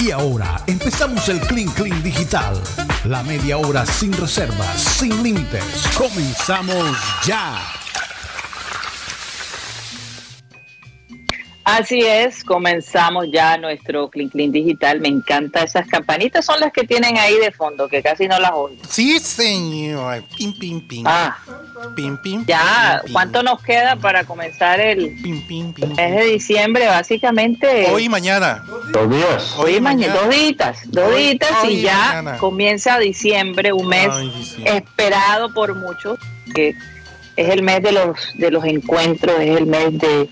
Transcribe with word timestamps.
Y 0.00 0.10
ahora 0.10 0.60
empezamos 0.66 1.28
el 1.28 1.40
Clean 1.40 1.68
Clean 1.70 2.02
Digital. 2.02 2.60
La 3.04 3.22
media 3.22 3.58
hora 3.58 3.84
sin 3.86 4.12
reservas, 4.12 4.80
sin 4.80 5.22
límites. 5.22 5.64
Comenzamos 5.96 6.96
ya. 7.24 7.60
Así 11.64 12.00
es, 12.00 12.44
comenzamos 12.44 13.26
ya 13.30 13.58
nuestro 13.58 14.08
Clean 14.08 14.30
Clean 14.30 14.50
Digital. 14.50 15.00
Me 15.00 15.08
encanta 15.08 15.64
esas 15.64 15.86
campanitas, 15.86 16.44
son 16.44 16.60
las 16.60 16.72
que 16.72 16.86
tienen 16.86 17.18
ahí 17.18 17.38
de 17.38 17.52
fondo, 17.52 17.88
que 17.88 18.02
casi 18.02 18.26
no 18.26 18.38
las 18.38 18.52
oigo. 18.52 18.82
Sí, 18.88 19.18
señor. 19.18 20.24
Pim, 20.36 20.58
pim, 20.58 20.88
pim. 20.88 21.04
Ah, 21.06 21.36
Pim, 21.94 22.16
pim, 22.18 22.44
ya, 22.46 22.98
pim, 22.98 23.04
pim. 23.06 23.12
¿cuánto 23.12 23.42
nos 23.42 23.62
queda 23.62 23.96
para 23.96 24.24
comenzar 24.24 24.80
el 24.80 25.14
Pim, 25.22 25.46
pim, 25.46 25.72
pim, 25.72 25.94
mes 25.94 26.16
de 26.16 26.24
diciembre? 26.24 26.86
Básicamente, 26.86 27.86
Hoy 27.92 28.04
y 28.04 28.08
mañana. 28.08 28.64
Dos 28.92 29.10
días. 29.10 29.54
hoy 29.58 29.76
y 29.76 29.80
mañana, 29.80 30.14
dos 30.14 30.28
días, 30.30 30.78
dos 30.86 31.14
días 31.16 31.38
y 31.68 31.82
ya 31.82 31.98
mañana. 32.08 32.38
comienza 32.38 32.98
diciembre, 32.98 33.72
un 33.72 33.86
mes 33.88 34.08
Ay, 34.10 34.30
diciembre. 34.30 34.76
esperado 34.76 35.52
por 35.54 35.74
muchos, 35.74 36.18
que 36.54 36.74
es 37.36 37.48
el 37.50 37.62
mes 37.62 37.82
de 37.82 37.92
los 37.92 38.16
de 38.34 38.50
los 38.50 38.64
encuentros, 38.64 39.38
es 39.40 39.56
el 39.56 39.66
mes 39.66 39.98
de 39.98 40.28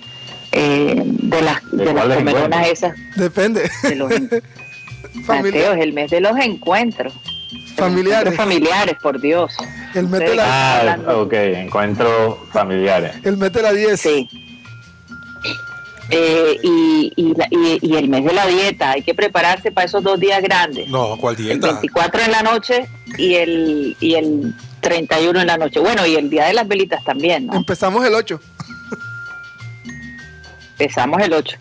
eh, 0.52 1.02
de 1.04 1.42
las 1.42 1.60
¿De 1.70 1.84
de 1.84 1.92
las 1.94 2.18
encuentros? 2.18 2.66
esas 2.66 2.94
Depende. 3.16 3.70
de 3.82 3.94
los 3.96 4.10
Mateo, 5.26 5.72
es 5.72 5.80
el 5.80 5.92
mes 5.92 6.10
de 6.10 6.20
los 6.20 6.38
encuentros. 6.38 7.12
Los 7.52 7.72
Familiares. 7.72 8.32
encuentros 8.32 8.36
familiares, 8.36 8.96
por 9.02 9.20
Dios. 9.20 9.54
El 9.96 10.10
de 10.10 10.18
Ustedes- 10.18 10.36
la, 10.36 10.92
Ah, 11.06 11.16
ok, 11.16 11.32
encuentros 11.32 12.36
familiares. 12.52 13.12
el 13.24 13.36
mes 13.36 13.52
de 13.52 13.62
la 13.62 13.72
10. 13.72 14.00
Sí. 14.00 14.28
Eh, 16.10 16.56
y, 16.62 17.12
y, 17.16 17.34
la- 17.34 17.48
y- 17.50 17.78
y 17.82 17.96
el 17.96 18.08
mes 18.08 18.24
de 18.24 18.32
la 18.32 18.46
dieta, 18.46 18.92
hay 18.92 19.02
que 19.02 19.12
prepararse 19.14 19.72
para 19.72 19.86
esos 19.86 20.04
dos 20.04 20.20
días 20.20 20.40
grandes. 20.42 20.88
No, 20.88 21.16
¿cuál 21.16 21.34
El 21.36 21.42
dieta? 21.44 21.66
24 21.72 22.22
en 22.22 22.30
la 22.30 22.42
noche 22.42 22.86
y 23.18 23.34
el, 23.34 23.96
y 23.98 24.14
el 24.14 24.54
31 24.82 25.40
en 25.40 25.46
la 25.48 25.56
noche. 25.58 25.80
Bueno, 25.80 26.06
y 26.06 26.14
el 26.14 26.30
día 26.30 26.44
de 26.46 26.54
las 26.54 26.68
velitas 26.68 27.02
también, 27.04 27.46
¿no? 27.46 27.54
Empezamos 27.56 28.04
el 28.06 28.14
8. 28.14 28.38
Empezamos 30.78 31.20
el 31.22 31.32
8. 31.32 31.56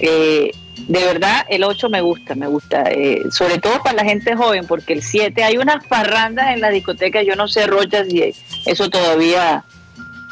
Eh, 0.00 0.50
de 0.88 1.04
verdad, 1.04 1.46
el 1.48 1.64
8 1.64 1.88
me 1.88 2.00
gusta, 2.00 2.34
me 2.34 2.46
gusta. 2.46 2.82
eh, 2.90 3.22
sobre 3.30 3.58
todo 3.58 3.82
para 3.82 3.96
la 3.96 4.04
gente 4.04 4.34
joven, 4.36 4.66
porque 4.66 4.92
el 4.92 5.02
7 5.02 5.42
hay 5.44 5.56
unas 5.56 5.86
parrandas 5.86 6.52
en 6.54 6.60
la 6.60 6.70
discoteca. 6.70 7.22
Yo 7.22 7.36
no 7.36 7.48
sé, 7.48 7.66
Rocha, 7.66 8.04
si 8.04 8.34
eso 8.66 8.90
todavía 8.90 9.64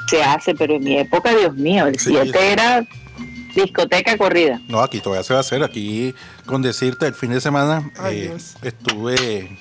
se 0.08 0.22
hace, 0.22 0.54
pero 0.54 0.74
en 0.76 0.84
mi 0.84 0.98
época, 0.98 1.34
Dios 1.34 1.54
mío, 1.54 1.86
el 1.86 1.98
Sí, 1.98 2.10
7 2.10 2.26
sí. 2.32 2.38
era 2.38 2.84
discoteca 3.54 4.16
corrida. 4.16 4.60
No, 4.68 4.80
aquí 4.80 5.00
todavía 5.00 5.22
se 5.22 5.32
va 5.34 5.38
a 5.38 5.42
hacer. 5.42 5.62
Aquí, 5.62 6.14
con 6.46 6.62
decirte, 6.62 7.06
el 7.06 7.14
fin 7.14 7.30
de 7.30 7.40
semana 7.40 7.90
Ay, 7.98 8.22
eh, 8.32 8.36
estuve. 8.62 9.56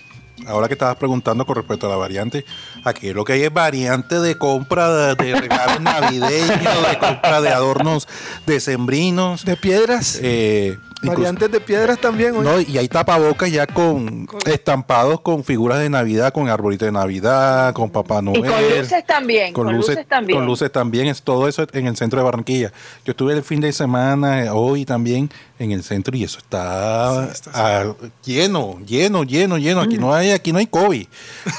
Ahora 0.48 0.68
que 0.68 0.74
estabas 0.74 0.96
preguntando 0.96 1.46
con 1.46 1.56
respecto 1.56 1.86
a 1.86 1.90
la 1.90 1.98
variante, 1.98 2.44
aquí 2.84 3.14
lo 3.14 3.26
que 3.26 3.34
hay 3.34 3.44
es 3.44 3.54
variante 3.54 4.20
de 4.20 4.38
compra 4.38 5.16
de, 5.16 5.16
de 5.16 5.40
regalos 5.40 5.82
navideños, 5.82 6.90
de 6.90 6.98
compra 7.00 7.42
de 7.42 7.50
adornos 7.50 8.08
decembrinos. 8.46 9.46
De 9.46 9.58
piedras. 9.58 10.20
Eh, 10.22 10.78
variantes 11.04 11.52
de 11.52 11.60
piedras 11.60 12.00
también. 12.00 12.36
oye. 12.36 12.44
No, 12.44 12.60
y 12.60 12.78
hay 12.78 12.88
tapabocas 12.88 13.52
ya 13.52 13.68
con 13.68 14.28
estampados 14.46 15.22
con 15.22 15.44
figuras 15.44 15.80
de 15.80 15.90
Navidad, 15.90 16.34
con 16.34 16.50
arbolito 16.50 16.86
de 16.86 16.92
Navidad, 16.92 17.74
con 17.74 17.90
Papá 17.90 18.22
Noel. 18.22 18.40
Y 18.40 18.44
con 18.44 18.80
luces 18.80 19.06
también, 19.06 19.54
con, 19.54 19.76
luces, 19.76 20.08
también. 20.08 20.40
Con 20.40 20.46
luces 20.46 20.72
también, 20.72 21.08
es 21.08 21.22
todo 21.22 21.48
eso 21.48 21.66
en 21.74 21.88
el 21.88 21.98
centro 21.98 22.20
de 22.20 22.26
Barranquilla. 22.26 22.72
Yo 23.06 23.12
estuve 23.12 23.34
el 23.34 23.44
fin 23.44 23.62
de 23.62 23.72
semana, 23.74 24.46
eh, 24.46 24.50
hoy 24.50 24.86
también, 24.86 25.30
en 25.60 25.72
el 25.72 25.84
centro 25.84 26.16
y 26.16 26.24
eso 26.24 26.40
está, 26.40 27.26
Sí, 27.26 27.32
está 27.32 27.96
lleno, 28.24 28.80
lleno, 28.86 29.24
lleno, 29.24 29.58
lleno. 29.58 29.82
Aquí 29.82 29.98
no 29.98 30.14
hay, 30.14 30.32
aquí 30.32 30.52
no 30.52 30.60
hay 30.60 30.68
COVID. 30.68 31.06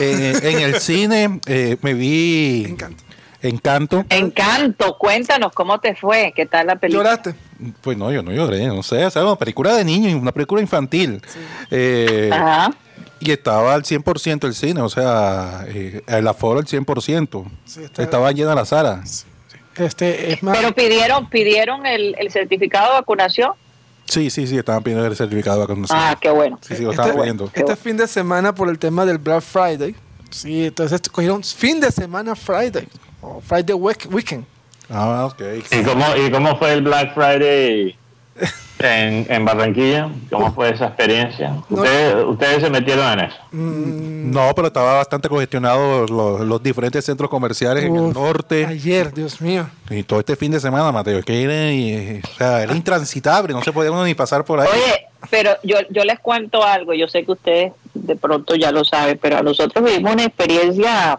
Eh, 0.00 0.40
en 0.42 0.60
el 0.60 0.80
cine 0.80 1.40
eh, 1.46 1.76
me 1.82 1.94
vi 1.94 2.64
Encanto. 2.68 3.04
Encanto. 3.42 4.04
Encanto, 4.08 4.96
cuéntanos 4.98 5.52
cómo 5.52 5.80
te 5.80 5.96
fue, 5.96 6.32
qué 6.34 6.46
tal 6.46 6.68
la 6.68 6.76
película. 6.76 7.10
Lloraste. 7.10 7.34
Pues 7.80 7.96
no, 7.96 8.10
yo 8.12 8.22
no 8.22 8.32
lloré, 8.32 8.66
no 8.66 8.82
sé, 8.82 9.04
o 9.04 9.10
sea, 9.10 9.22
una 9.24 9.36
película 9.36 9.74
de 9.74 9.84
niños, 9.84 10.14
una 10.20 10.32
película 10.32 10.60
infantil. 10.60 11.20
Eh, 11.70 12.30
Ajá. 12.32 12.70
Y 13.20 13.30
estaba 13.30 13.74
al 13.74 13.84
100% 13.84 14.44
el 14.48 14.54
cine, 14.54 14.80
o 14.80 14.88
sea, 14.88 15.64
eh, 15.68 16.02
el 16.06 16.26
aforo 16.26 16.58
al 16.58 16.66
100%. 16.66 17.44
Sí, 17.64 17.82
está- 17.84 18.02
Estaba 18.02 18.32
llena 18.32 18.54
la 18.54 18.64
sala. 18.64 19.02
Este, 19.76 20.32
es 20.32 20.42
más. 20.42 20.56
Pero 20.58 20.72
pidieron, 20.74 21.28
pidieron 21.30 21.86
el, 21.86 22.14
el 22.18 22.30
certificado 22.30 22.88
de 22.88 22.92
vacunación. 23.00 23.52
Sí, 24.04 24.28
sí, 24.28 24.46
sí, 24.46 24.58
estaban 24.58 24.82
pidiendo 24.82 25.06
el 25.06 25.16
certificado 25.16 25.60
de 25.60 25.66
vacunación. 25.66 25.98
Ah, 26.00 26.18
qué 26.20 26.30
bueno. 26.30 26.58
Sí, 26.60 26.74
sí, 26.76 26.82
lo 26.82 26.90
estaban 26.90 27.10
este, 27.12 27.20
pidiendo. 27.22 27.50
este 27.54 27.76
fin 27.76 27.96
de 27.96 28.06
semana 28.08 28.54
por 28.54 28.68
el 28.68 28.78
tema 28.78 29.06
del 29.06 29.18
Black 29.18 29.40
Friday. 29.42 29.94
Sí, 30.30 30.66
entonces 30.66 31.00
cogieron 31.10 31.42
fin 31.44 31.78
de 31.80 31.90
semana 31.92 32.34
Friday. 32.34 32.88
O 33.20 33.40
Friday 33.40 33.74
week- 33.76 34.08
Weekend. 34.10 34.44
Ah, 34.92 35.26
ok. 35.26 35.40
¿Y 35.70 35.82
cómo, 35.82 36.04
¿Y 36.16 36.30
cómo 36.30 36.56
fue 36.58 36.72
el 36.74 36.82
Black 36.82 37.14
Friday 37.14 37.96
en, 38.78 39.26
en 39.30 39.44
Barranquilla? 39.44 40.08
¿Cómo 40.30 40.52
fue 40.52 40.70
esa 40.70 40.86
experiencia? 40.88 41.54
¿Ustedes, 41.70 42.24
ustedes 42.26 42.62
se 42.62 42.68
metieron 42.70 43.18
en 43.18 43.20
eso? 43.26 43.36
No, 43.52 44.52
pero 44.54 44.68
estaba 44.68 44.94
bastante 44.94 45.28
congestionado 45.28 46.06
los, 46.06 46.40
los 46.40 46.62
diferentes 46.62 47.04
centros 47.04 47.30
comerciales 47.30 47.84
en 47.84 47.96
el 47.96 48.12
norte. 48.12 48.66
Ayer, 48.66 49.12
Dios 49.14 49.40
mío. 49.40 49.66
Y 49.90 50.02
todo 50.02 50.20
este 50.20 50.36
fin 50.36 50.52
de 50.52 50.60
semana, 50.60 50.90
Mateo, 50.92 51.18
es 51.18 51.24
que 51.24 51.42
era, 51.42 51.70
y- 51.72 52.20
o 52.22 52.36
sea, 52.36 52.62
era 52.62 52.74
intransitable, 52.74 53.52
no 53.54 53.62
se 53.62 53.72
podía 53.72 53.90
uno 53.92 54.04
ni 54.04 54.14
pasar 54.14 54.44
por 54.44 54.60
ahí. 54.60 54.68
Oye, 54.72 55.06
pero 55.30 55.52
yo, 55.62 55.76
yo 55.90 56.04
les 56.04 56.18
cuento 56.20 56.64
algo, 56.64 56.92
yo 56.94 57.06
sé 57.08 57.24
que 57.24 57.32
ustedes 57.32 57.72
de 57.94 58.16
pronto 58.16 58.56
ya 58.56 58.72
lo 58.72 58.84
saben, 58.84 59.18
pero 59.22 59.38
a 59.38 59.42
nosotros 59.42 59.84
vivimos 59.84 60.12
una 60.14 60.24
experiencia 60.24 61.18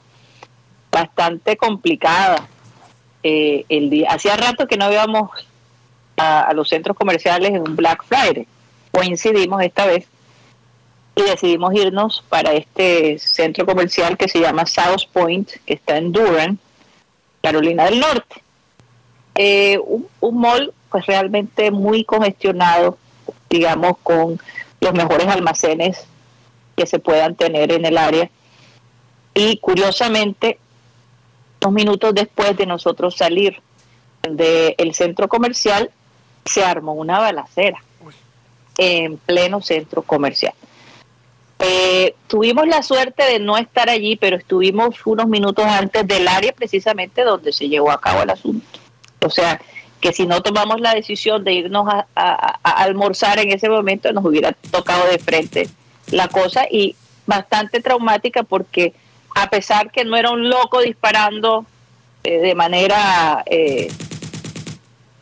bastante 0.92 1.58
complicada. 1.58 2.48
Eh, 3.24 3.66
el 3.70 3.90
día, 3.90 4.10
hacía 4.12 4.36
rato 4.36 4.68
que 4.68 4.76
no 4.76 4.92
íbamos 4.92 5.32
a, 6.18 6.54
los 6.54 6.68
centros 6.68 6.98
comerciales 6.98 7.52
en 7.52 7.62
un 7.62 7.76
Black 7.76 8.04
Friday. 8.06 8.46
Coincidimos 8.92 9.64
esta 9.64 9.86
vez 9.86 10.08
y 11.16 11.22
decidimos 11.22 11.74
irnos 11.74 12.24
para 12.28 12.52
este 12.54 13.18
centro 13.20 13.66
comercial 13.66 14.18
que 14.18 14.28
se 14.28 14.40
llama 14.40 14.66
South 14.66 15.08
Point, 15.12 15.50
que 15.66 15.76
está 15.76 15.98
en 15.98 16.12
Durham, 16.12 16.58
Carolina 17.42 17.86
del 17.86 18.00
Norte. 18.00 18.44
Eh, 19.36 19.80
un, 19.84 20.08
un 20.20 20.38
mall 20.40 20.74
pues 20.90 21.06
realmente 21.06 21.72
muy 21.72 22.04
congestionado, 22.04 22.98
digamos, 23.50 23.98
con 24.04 24.40
los 24.82 24.94
mejores 24.94 25.28
almacenes 25.28 26.06
que 26.76 26.86
se 26.86 27.00
puedan 27.00 27.36
tener 27.36 27.72
en 27.72 27.86
el 27.86 27.98
área. 27.98 28.30
Y 29.34 29.58
curiosamente, 29.58 30.60
unos 31.64 31.74
minutos 31.74 32.14
después 32.14 32.56
de 32.58 32.66
nosotros 32.66 33.16
salir 33.16 33.62
del 34.30 34.94
centro 34.94 35.28
comercial, 35.28 35.92
se 36.46 36.64
armó 36.64 36.94
una 36.94 37.20
balacera 37.20 37.82
en 38.78 39.18
pleno 39.18 39.62
centro 39.62 40.02
comercial. 40.02 40.54
Eh, 41.60 42.16
tuvimos 42.28 42.68
la 42.68 42.82
suerte 42.84 43.24
de 43.24 43.40
no 43.40 43.58
estar 43.58 43.90
allí, 43.90 44.16
pero 44.18 44.36
estuvimos 44.36 44.96
unos 45.06 45.28
minutos 45.28 45.66
antes 45.66 46.06
del 46.08 46.28
área 46.28 46.52
precisamente 46.54 47.24
donde 47.24 47.54
se 47.54 47.70
llevó 47.70 47.92
a 47.92 48.02
cabo 48.02 48.24
el 48.24 48.30
asunto. 48.30 48.80
O 49.26 49.30
sea, 49.30 49.62
que 50.02 50.12
si 50.12 50.26
no 50.28 50.42
tomamos 50.42 50.82
la 50.82 50.94
decisión 50.94 51.44
de 51.46 51.54
irnos 51.54 51.88
a, 51.88 52.06
a- 52.16 52.60
a 52.62 52.72
almorzar 52.84 53.40
en 53.40 53.52
ese 53.54 53.70
momento, 53.70 54.12
nos 54.12 54.26
hubiera 54.26 54.52
tocado 54.72 55.06
de 55.08 55.20
frente 55.20 55.70
la 56.12 56.28
cosa 56.28 56.66
y 56.70 56.96
bastante 57.26 57.80
traumática 57.82 58.44
porque 58.44 58.94
a 59.36 59.50
pesar 59.50 59.92
que 59.92 60.06
no 60.06 60.16
era 60.16 60.32
un 60.32 60.50
loco 60.50 60.82
disparando 60.82 61.66
eh, 62.24 62.40
de 62.40 62.56
manera 62.56 63.44
eh, 63.46 63.92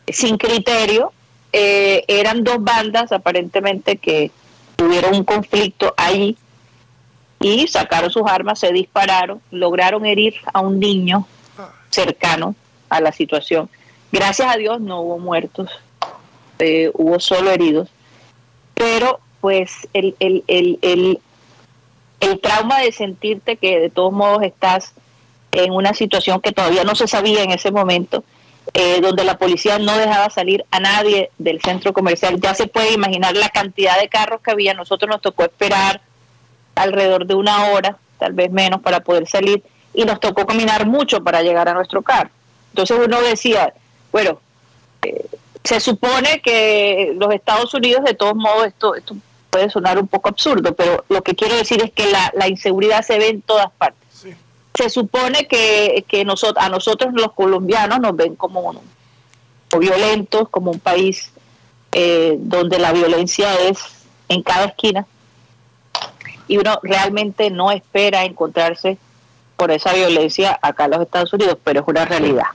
sin 0.08 0.36
criterio, 0.38 1.12
eh, 1.52 2.04
eran 2.08 2.44
dos 2.44 2.62
bandas 2.62 3.12
aparentemente 3.12 3.96
que 3.96 4.30
tuvieron 4.76 5.14
un 5.14 5.24
conflicto 5.24 5.94
allí 5.96 6.36
y 7.40 7.66
sacaron 7.66 8.10
sus 8.10 8.22
armas, 8.26 8.60
se 8.60 8.72
dispararon, 8.72 9.40
lograron 9.50 10.06
herir 10.06 10.34
a 10.52 10.60
un 10.60 10.78
niño 10.78 11.26
cercano 11.90 12.54
a 12.88 13.00
la 13.00 13.12
situación. 13.12 13.68
Gracias 14.12 14.54
a 14.54 14.56
Dios 14.56 14.80
no 14.80 15.00
hubo 15.00 15.18
muertos, 15.18 15.70
hubo 16.94 17.18
solo 17.18 17.50
heridos, 17.50 17.88
pero 18.74 19.18
pues 19.40 19.88
el, 19.92 20.14
el, 20.20 20.44
el, 20.46 21.20
el 22.22 22.40
trauma 22.40 22.78
de 22.78 22.92
sentirte 22.92 23.56
que 23.56 23.80
de 23.80 23.90
todos 23.90 24.12
modos 24.12 24.44
estás 24.44 24.92
en 25.50 25.72
una 25.72 25.92
situación 25.92 26.40
que 26.40 26.52
todavía 26.52 26.84
no 26.84 26.94
se 26.94 27.08
sabía 27.08 27.42
en 27.42 27.50
ese 27.50 27.72
momento, 27.72 28.22
eh, 28.74 29.00
donde 29.00 29.24
la 29.24 29.38
policía 29.38 29.80
no 29.80 29.98
dejaba 29.98 30.30
salir 30.30 30.64
a 30.70 30.78
nadie 30.78 31.30
del 31.38 31.60
centro 31.60 31.92
comercial. 31.92 32.40
Ya 32.40 32.54
se 32.54 32.68
puede 32.68 32.92
imaginar 32.92 33.36
la 33.36 33.48
cantidad 33.48 34.00
de 34.00 34.08
carros 34.08 34.40
que 34.40 34.52
había. 34.52 34.72
Nosotros 34.72 35.10
nos 35.10 35.20
tocó 35.20 35.42
esperar 35.42 36.00
alrededor 36.76 37.26
de 37.26 37.34
una 37.34 37.72
hora, 37.72 37.98
tal 38.18 38.32
vez 38.34 38.52
menos, 38.52 38.80
para 38.80 39.00
poder 39.00 39.26
salir 39.26 39.64
y 39.92 40.04
nos 40.04 40.20
tocó 40.20 40.46
caminar 40.46 40.86
mucho 40.86 41.24
para 41.24 41.42
llegar 41.42 41.68
a 41.68 41.74
nuestro 41.74 42.02
carro. 42.02 42.30
Entonces 42.70 42.96
uno 43.04 43.20
decía, 43.20 43.74
bueno, 44.12 44.38
eh, 45.02 45.26
se 45.64 45.80
supone 45.80 46.40
que 46.40 47.14
los 47.16 47.34
Estados 47.34 47.74
Unidos, 47.74 48.04
de 48.04 48.14
todos 48.14 48.36
modos, 48.36 48.68
esto, 48.68 48.94
esto 48.94 49.16
puede 49.52 49.68
sonar 49.68 49.98
un 49.98 50.08
poco 50.08 50.30
absurdo, 50.30 50.74
pero 50.74 51.04
lo 51.10 51.22
que 51.22 51.34
quiero 51.34 51.54
decir 51.54 51.82
es 51.84 51.92
que 51.92 52.10
la, 52.10 52.32
la 52.34 52.48
inseguridad 52.48 53.02
se 53.02 53.18
ve 53.18 53.28
en 53.28 53.42
todas 53.42 53.70
partes. 53.70 54.00
Se 54.74 54.88
supone 54.88 55.46
que, 55.46 56.06
que 56.08 56.24
nosotros, 56.24 56.64
a 56.64 56.70
nosotros 56.70 57.12
los 57.12 57.32
colombianos 57.32 58.00
nos 58.00 58.16
ven 58.16 58.34
como, 58.34 58.74
violentos, 59.78 60.48
como 60.48 60.70
un 60.70 60.80
país 60.80 61.30
eh, 61.92 62.36
donde 62.38 62.78
la 62.78 62.92
violencia 62.92 63.54
es 63.68 64.06
en 64.30 64.42
cada 64.42 64.64
esquina 64.64 65.06
y 66.48 66.56
uno 66.56 66.80
realmente 66.82 67.50
no 67.50 67.70
espera 67.70 68.24
encontrarse 68.24 68.96
por 69.56 69.70
esa 69.70 69.92
violencia 69.92 70.58
acá 70.60 70.86
en 70.86 70.92
los 70.92 71.02
Estados 71.02 71.32
Unidos, 71.34 71.58
pero 71.62 71.80
es 71.80 71.88
una 71.88 72.04
realidad. 72.04 72.46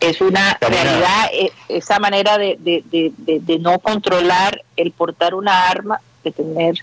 Es 0.00 0.20
una 0.20 0.58
realidad 0.60 1.30
eh, 1.32 1.52
esa 1.68 1.98
manera 1.98 2.38
de, 2.38 2.56
de, 2.60 3.12
de, 3.16 3.58
no 3.58 3.78
controlar 3.80 4.64
el 4.76 4.92
portar 4.92 5.34
una 5.34 5.68
arma, 5.68 6.00
de 6.28 6.42
tener, 6.44 6.74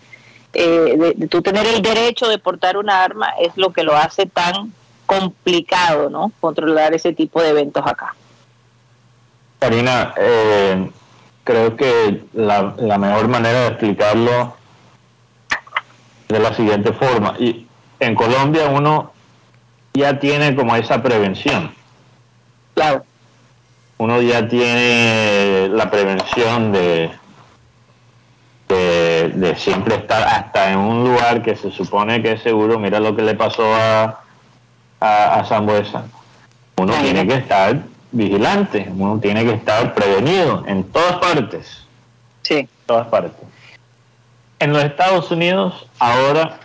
eh, 0.53 1.13
de, 1.17 1.27
tú 1.27 1.41
tener 1.41 1.65
el 1.67 1.81
derecho 1.81 2.27
de 2.27 2.37
portar 2.37 2.77
una 2.77 3.03
arma 3.03 3.29
es 3.39 3.55
lo 3.55 3.71
que 3.71 3.83
lo 3.83 3.95
hace 3.95 4.25
tan 4.25 4.73
complicado, 5.05 6.09
¿no? 6.09 6.31
Controlar 6.39 6.93
ese 6.93 7.13
tipo 7.13 7.41
de 7.41 7.49
eventos 7.49 7.85
acá. 7.85 8.15
Karina, 9.59 10.13
eh, 10.17 10.89
creo 11.43 11.75
que 11.75 12.23
la, 12.33 12.73
la 12.77 12.97
mejor 12.97 13.27
manera 13.27 13.61
de 13.61 13.67
explicarlo 13.67 14.55
de 16.27 16.39
la 16.39 16.53
siguiente 16.53 16.91
forma. 16.93 17.35
Y 17.39 17.67
en 17.99 18.15
Colombia 18.15 18.67
uno 18.67 19.13
ya 19.93 20.19
tiene 20.19 20.55
como 20.55 20.75
esa 20.75 21.01
prevención. 21.01 21.73
Claro. 22.73 23.05
Uno 23.97 24.21
ya 24.21 24.47
tiene 24.47 25.69
la 25.69 25.89
prevención 25.89 26.73
de, 26.73 27.11
de, 28.67 29.04
siempre 29.55 29.95
estar 29.95 30.23
hasta 30.23 30.71
en 30.71 30.79
un 30.79 31.03
lugar 31.03 31.41
que 31.41 31.55
se 31.55 31.71
supone 31.71 32.21
que 32.21 32.33
es 32.33 32.41
seguro. 32.41 32.79
Mira 32.79 32.99
lo 32.99 33.15
que 33.15 33.21
le 33.21 33.35
pasó 33.35 33.63
a, 33.75 34.21
a, 34.99 35.39
a 35.39 35.63
Uno 36.77 36.93
tiene 37.01 37.27
que 37.27 37.35
estar 37.35 37.77
vigilante, 38.11 38.89
uno 38.95 39.19
tiene 39.19 39.43
que 39.43 39.53
estar 39.53 39.93
prevenido 39.93 40.63
en 40.67 40.83
todas 40.85 41.17
partes. 41.17 41.85
Sí. 42.41 42.59
En 42.59 42.69
todas 42.85 43.07
partes. 43.07 43.33
En 44.59 44.71
los 44.71 44.83
Estados 44.83 45.29
Unidos, 45.31 45.85
ahora, 45.99 46.59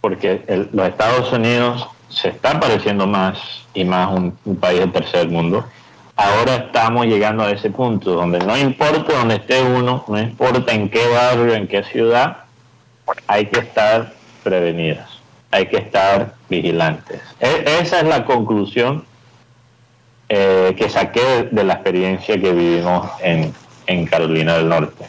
porque 0.00 0.68
los 0.72 0.88
Estados 0.88 1.32
Unidos 1.32 1.88
se 2.08 2.28
está 2.28 2.60
pareciendo 2.60 3.06
más 3.06 3.38
y 3.74 3.84
más 3.84 4.10
un, 4.10 4.36
un 4.44 4.56
país 4.56 4.80
del 4.80 4.92
tercer 4.92 5.28
mundo, 5.28 5.64
ahora 6.18 6.56
estamos 6.56 7.06
llegando 7.06 7.44
a 7.44 7.52
ese 7.52 7.70
punto 7.70 8.10
donde 8.10 8.40
no 8.40 8.58
importa 8.58 9.14
donde 9.14 9.36
esté 9.36 9.62
uno, 9.62 10.04
no 10.08 10.20
importa 10.20 10.72
en 10.72 10.90
qué 10.90 11.06
barrio, 11.08 11.54
en 11.54 11.68
qué 11.68 11.84
ciudad, 11.84 12.38
hay 13.28 13.46
que 13.46 13.60
estar 13.60 14.12
prevenidos, 14.42 15.22
hay 15.52 15.66
que 15.66 15.76
estar 15.76 16.34
vigilantes. 16.50 17.22
E, 17.38 17.78
esa 17.80 18.00
es 18.00 18.04
la 18.08 18.24
conclusión 18.24 19.04
eh, 20.28 20.74
que 20.76 20.88
saqué 20.88 21.48
de 21.52 21.64
la 21.64 21.74
experiencia 21.74 22.38
que 22.38 22.52
vivimos 22.52 23.08
en, 23.22 23.54
en 23.86 24.04
Carolina 24.06 24.56
del 24.56 24.68
Norte. 24.68 25.06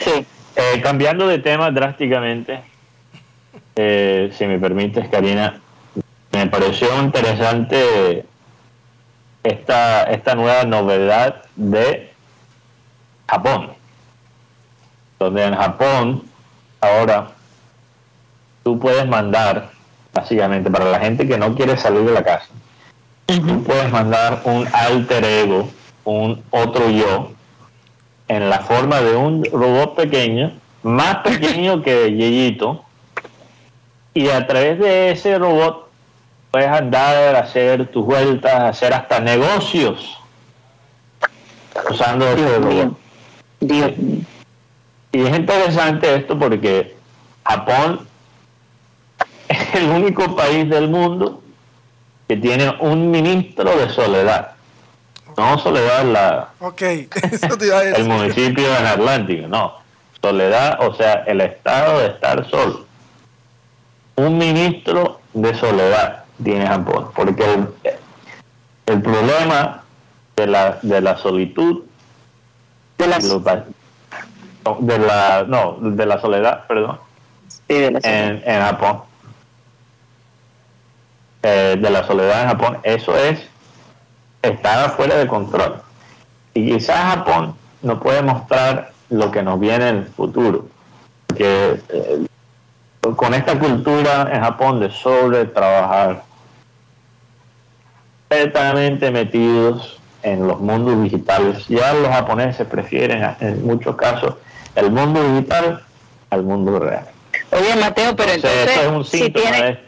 Sí. 0.00 0.26
Eh, 0.56 0.80
cambiando 0.82 1.26
de 1.26 1.38
tema 1.38 1.70
drásticamente, 1.70 2.60
eh, 3.76 4.30
si 4.36 4.46
me 4.46 4.58
permites, 4.58 5.08
Karina, 5.08 5.58
me 6.32 6.46
pareció 6.46 6.88
interesante 7.02 8.24
esta, 9.44 10.04
esta 10.04 10.34
nueva 10.34 10.64
novedad 10.64 11.42
de 11.54 12.10
Japón, 13.28 13.70
donde 15.18 15.44
en 15.44 15.54
Japón 15.54 16.22
ahora 16.80 17.28
tú 18.62 18.78
puedes 18.78 19.06
mandar, 19.06 19.70
básicamente, 20.12 20.70
para 20.70 20.86
la 20.86 20.98
gente 20.98 21.28
que 21.28 21.38
no 21.38 21.54
quiere 21.54 21.76
salir 21.76 22.04
de 22.04 22.12
la 22.12 22.24
casa, 22.24 22.46
tú 23.26 23.62
puedes 23.62 23.92
mandar 23.92 24.40
un 24.44 24.66
alter 24.72 25.24
ego, 25.24 25.68
un 26.04 26.42
otro 26.50 26.88
yo, 26.88 27.30
en 28.28 28.48
la 28.48 28.60
forma 28.60 29.02
de 29.02 29.14
un 29.14 29.44
robot 29.44 29.94
pequeño, 29.94 30.52
más 30.82 31.16
pequeño 31.18 31.82
que 31.82 32.14
Yeyito, 32.14 32.82
y 34.14 34.30
a 34.30 34.46
través 34.46 34.78
de 34.78 35.10
ese 35.10 35.38
robot 35.38 35.83
puedes 36.54 36.70
andar, 36.70 37.34
hacer 37.34 37.88
tus 37.88 38.06
vueltas, 38.06 38.54
hacer 38.54 38.94
hasta 38.94 39.18
negocios 39.18 40.16
usando 41.90 42.28
ese 42.28 42.58
robot. 42.58 42.96
Y 43.60 45.20
es 45.20 45.36
interesante 45.36 46.14
esto 46.14 46.38
porque 46.38 46.94
Japón 47.44 48.06
es 49.48 49.74
el 49.74 49.90
único 49.90 50.36
país 50.36 50.70
del 50.70 50.86
mundo 50.86 51.42
que 52.28 52.36
tiene 52.36 52.72
un 52.78 53.10
ministro 53.10 53.76
de 53.76 53.90
soledad. 53.90 54.52
No 55.36 55.58
Soledad 55.58 56.04
la 56.04 56.50
el 57.96 58.04
municipio 58.04 58.76
en 58.76 58.86
Atlántico, 58.86 59.48
no. 59.48 59.74
Soledad, 60.22 60.78
o 60.86 60.94
sea, 60.94 61.24
el 61.26 61.40
estado 61.40 61.98
de 61.98 62.06
estar 62.06 62.48
solo. 62.48 62.86
Un 64.14 64.38
ministro 64.38 65.20
de 65.32 65.52
soledad 65.56 66.23
tiene 66.42 66.66
Japón, 66.66 67.10
porque 67.14 67.44
el, 68.86 69.02
problema 69.02 69.82
de 70.36 70.46
la, 70.46 70.78
de 70.82 71.00
la 71.00 71.16
solitud 71.16 71.82
de 72.98 73.06
la, 73.06 73.18
de 73.18 74.98
la 74.98 75.44
no 75.46 75.78
de 75.80 76.06
la 76.06 76.20
soledad 76.20 76.66
perdón 76.66 76.98
En, 77.68 77.96
en, 78.04 78.62
Japón 78.62 79.02
eh, 81.42 81.76
de 81.80 81.90
la 81.90 82.06
soledad 82.06 82.42
en 82.42 82.48
Japón 82.48 82.78
eso 82.82 83.16
es 83.16 83.48
está 84.50 84.90
fuera 84.90 85.16
de 85.16 85.26
control. 85.26 85.80
Y 86.54 86.72
quizás 86.72 87.14
Japón 87.14 87.54
no 87.82 88.00
puede 88.00 88.22
mostrar 88.22 88.92
lo 89.10 89.30
que 89.30 89.42
nos 89.42 89.58
viene 89.58 89.88
en 89.88 89.96
el 89.96 90.06
futuro. 90.06 90.66
Que 91.36 91.80
eh, 91.88 92.26
con 93.16 93.34
esta 93.34 93.58
cultura 93.58 94.30
en 94.32 94.40
Japón 94.40 94.80
de 94.80 94.90
sobre 94.90 95.44
trabajar, 95.44 96.22
completamente 98.28 99.10
metidos 99.10 99.98
en 100.22 100.46
los 100.46 100.60
mundos 100.60 101.02
digitales, 101.02 101.66
ya 101.68 101.92
los 101.92 102.08
japoneses 102.08 102.66
prefieren 102.66 103.34
en 103.40 103.64
muchos 103.64 103.94
casos 103.96 104.34
el 104.74 104.90
mundo 104.90 105.22
digital 105.32 105.82
al 106.30 106.42
mundo 106.42 106.78
real. 106.78 107.06
Oye, 107.50 107.76
Mateo, 107.76 108.16
pero 108.16 108.32
entonces, 108.32 109.08
si, 109.08 109.30
tienes, 109.30 109.78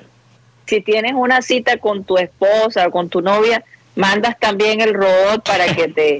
si 0.66 0.80
tienes 0.82 1.14
una 1.14 1.42
cita 1.42 1.78
con 1.78 2.04
tu 2.04 2.18
esposa 2.18 2.86
o 2.86 2.90
con 2.90 3.08
tu 3.08 3.20
novia, 3.20 3.64
mandas 3.96 4.38
también 4.38 4.80
el 4.80 4.94
robot 4.94 5.42
para 5.44 5.66
que 5.74 5.88
te... 5.88 6.18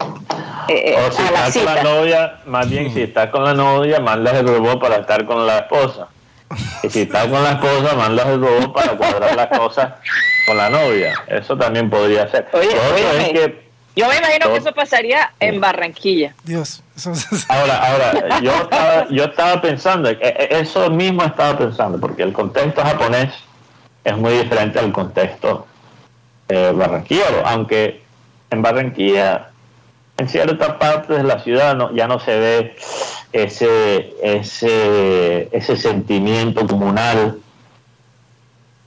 Eh, 0.68 0.96
o 0.98 1.12
si 1.12 1.22
estás 1.22 1.56
con 1.56 1.64
la 1.64 1.82
novia, 1.82 2.40
más 2.46 2.68
bien 2.68 2.92
si 2.92 3.02
estás 3.02 3.30
con 3.30 3.44
la 3.44 3.54
novia, 3.54 4.00
mandas 4.00 4.34
el 4.34 4.48
robot 4.48 4.80
para 4.80 4.96
estar 4.96 5.24
con 5.24 5.46
la 5.46 5.58
esposa. 5.58 6.08
Y 6.86 6.90
si 6.90 7.00
estás 7.02 7.26
con 7.26 7.42
la 7.42 7.52
esposa, 7.52 7.96
mandas 7.96 8.26
el 8.26 8.40
robot 8.40 8.72
para 8.72 8.96
cuadrar 8.96 9.34
las 9.34 9.58
cosas 9.58 9.94
con 10.46 10.56
la 10.56 10.70
novia. 10.70 11.14
Eso 11.26 11.56
también 11.56 11.90
podría 11.90 12.28
ser. 12.28 12.46
Oye, 12.52 12.68
yo 13.96 14.08
me 14.08 14.18
imagino 14.18 14.52
que 14.52 14.56
eso 14.58 14.72
pasaría 14.72 15.32
en 15.40 15.58
Barranquilla. 15.58 16.34
Dios. 16.44 16.82
Ahora, 17.48 17.76
ahora, 17.78 18.40
yo 18.40 18.52
estaba, 18.52 19.08
yo 19.08 19.24
estaba 19.24 19.60
pensando, 19.60 20.10
eh, 20.10 20.18
eh, 20.20 20.48
eso 20.50 20.90
mismo 20.90 21.24
estaba 21.24 21.58
pensando, 21.58 21.98
porque 21.98 22.22
el 22.22 22.32
contexto 22.32 22.82
japonés 22.82 23.32
es 24.04 24.16
muy 24.16 24.34
diferente 24.34 24.78
al 24.78 24.92
contexto 24.92 25.66
eh, 26.48 26.72
barranquillero, 26.74 27.42
aunque 27.44 28.02
en 28.50 28.62
Barranquilla, 28.62 29.50
en 30.18 30.28
cierta 30.28 30.78
parte 30.78 31.14
de 31.14 31.22
la 31.22 31.38
ciudad, 31.40 31.74
no, 31.74 31.94
ya 31.94 32.06
no 32.06 32.20
se 32.20 32.38
ve 32.38 32.76
ese, 33.36 34.14
ese, 34.22 35.48
ese 35.52 35.76
sentimiento 35.76 36.66
comunal 36.66 37.38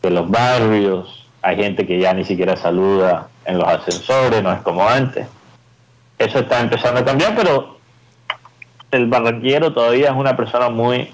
de 0.02 0.10
los 0.10 0.30
barrios. 0.30 1.28
Hay 1.44 1.58
gente 1.58 1.86
que 1.86 2.00
ya 2.00 2.14
ni 2.14 2.26
siquiera 2.26 2.58
saluda 2.58 3.28
en 3.46 3.60
los 3.60 3.68
ascensores, 3.68 4.42
no 4.42 4.52
es 4.52 4.62
como 4.62 4.88
antes. 4.88 5.28
Eso 6.18 6.40
está 6.40 6.62
empezando 6.62 7.00
a 7.00 7.06
cambiar, 7.06 7.36
pero 7.36 7.78
el 8.92 9.06
barranquillero 9.06 9.72
todavía 9.72 10.10
es 10.10 10.16
una 10.16 10.36
persona 10.36 10.70
muy 10.70 11.14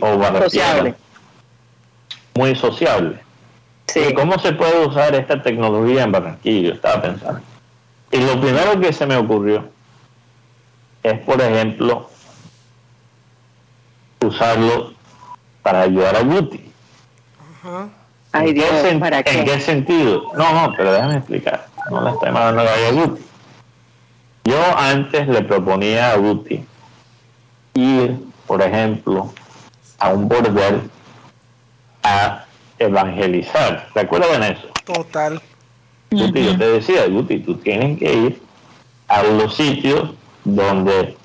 o 0.00 0.38
sociable. 0.38 0.94
muy 2.34 2.54
sociable. 2.54 3.20
¿Cómo 4.14 4.38
se 4.38 4.52
puede 4.52 4.86
usar 4.86 5.14
esta 5.14 5.42
tecnología 5.42 6.02
en 6.02 6.12
Barranquilla? 6.12 6.74
Estaba 6.74 7.00
pensando. 7.00 7.40
Y 8.10 8.18
lo 8.18 8.38
primero 8.38 8.78
que 8.78 8.92
se 8.92 9.06
me 9.06 9.16
ocurrió 9.16 9.64
es, 11.02 11.18
por 11.20 11.40
ejemplo, 11.40 12.10
usarlo 14.26 14.92
para 15.62 15.82
ayudar 15.82 16.16
a 16.16 16.20
Guti. 16.20 16.70
Ay, 18.32 18.52
Dios, 18.52 18.70
¿En, 18.84 19.00
qué? 19.44 19.60
sentido? 19.60 20.32
No, 20.36 20.52
no, 20.52 20.72
pero 20.76 20.92
déjame 20.92 21.16
explicar. 21.16 21.66
No 21.90 22.02
le 22.02 22.10
estoy 22.10 22.30
mandando 22.30 22.62
a 22.62 22.90
Guti. 22.92 23.22
Yo 24.44 24.52
yo 24.56 24.78
antes 24.78 25.26
le 25.26 25.42
proponía 25.42 26.12
a 26.12 26.16
Guti 26.16 26.64
ir, 27.74 28.16
por 28.46 28.62
ejemplo, 28.62 29.32
a 29.98 30.10
un 30.10 30.28
bordel 30.28 30.88
a 32.02 32.44
evangelizar. 32.78 33.88
¿Te 33.92 34.00
acuerdas 34.00 34.38
de 34.40 34.52
eso? 34.52 34.68
Total. 34.84 35.42
Guti, 36.10 36.44
yo 36.44 36.56
te 36.56 36.68
decía, 36.68 37.06
Guti, 37.08 37.40
tú 37.40 37.56
tienes 37.56 37.98
que 37.98 38.12
ir 38.12 38.42
a 39.08 39.22
los 39.24 39.56
sitios 39.56 40.10
donde 40.44 41.16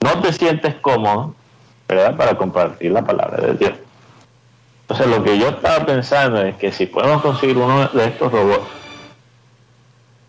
no 0.00 0.20
te 0.22 0.32
sientes 0.32 0.74
cómodo, 0.76 1.34
¿verdad? 1.90 2.16
Para 2.16 2.36
compartir 2.36 2.92
la 2.92 3.02
palabra 3.02 3.46
de 3.48 3.54
Dios. 3.54 3.72
Entonces, 4.82 5.06
lo 5.06 5.22
que 5.22 5.38
yo 5.38 5.48
estaba 5.48 5.84
pensando 5.84 6.40
es 6.42 6.56
que 6.56 6.72
si 6.72 6.86
podemos 6.86 7.22
conseguir 7.22 7.56
uno 7.58 7.88
de 7.88 8.04
estos 8.06 8.30
robots, 8.32 8.66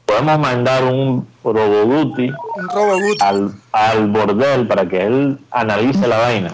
podemos 0.05 0.39
mandar 0.39 0.83
un 0.83 1.27
roboguti 1.43 2.29
Un 2.29 2.69
robot 2.69 3.21
al, 3.21 3.53
al 3.71 4.07
bordel 4.07 4.67
para 4.67 4.87
que 4.87 5.05
él 5.05 5.39
analice 5.51 6.07
la 6.07 6.17
vaina. 6.17 6.53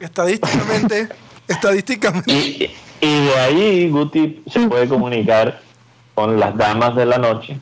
estadísticamente, 0.00 1.08
estadísticamente. 1.48 2.32
Y, 2.32 2.70
y 3.00 3.24
de 3.26 3.34
ahí 3.38 3.90
Guti 3.90 4.42
se 4.50 4.66
puede 4.68 4.88
comunicar 4.88 5.60
con 6.14 6.40
las 6.40 6.56
damas 6.56 6.96
de 6.96 7.06
la 7.06 7.18
noche 7.18 7.58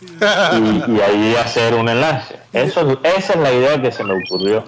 y, 0.00 0.92
y 0.92 1.00
ahí 1.00 1.36
hacer 1.36 1.74
un 1.74 1.88
enlace. 1.88 2.36
Eso, 2.52 2.98
esa 3.02 3.32
es 3.32 3.38
la 3.38 3.52
idea 3.52 3.80
que 3.80 3.92
se 3.92 4.04
me 4.04 4.14
ocurrió. 4.14 4.64